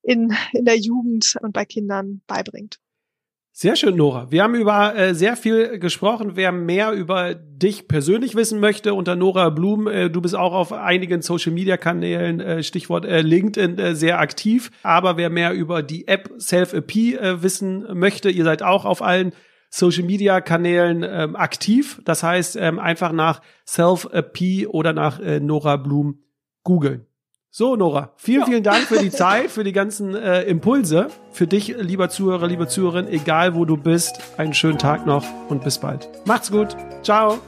[0.02, 2.78] in, in der Jugend und bei Kindern beibringt.
[3.62, 4.30] Sehr schön, Nora.
[4.30, 6.30] Wir haben über äh, sehr viel gesprochen.
[6.34, 10.72] Wer mehr über dich persönlich wissen möchte, unter Nora Blum, äh, du bist auch auf
[10.72, 14.70] einigen Social-Media-Kanälen, äh, Stichwort äh, LinkedIn, äh, sehr aktiv.
[14.82, 19.34] Aber wer mehr über die App Self-AP äh, wissen möchte, ihr seid auch auf allen
[19.68, 22.00] Social-Media-Kanälen ähm, aktiv.
[22.06, 26.22] Das heißt, ähm, einfach nach Self-AP oder nach äh, Nora Blum
[26.64, 27.09] googeln.
[27.52, 28.46] So, Nora, vielen, ja.
[28.46, 31.08] vielen Dank für die Zeit, für die ganzen äh, Impulse.
[31.32, 35.64] Für dich, lieber Zuhörer, liebe Zuhörerin, egal wo du bist, einen schönen Tag noch und
[35.64, 36.08] bis bald.
[36.26, 36.76] Macht's gut.
[37.02, 37.40] Ciao.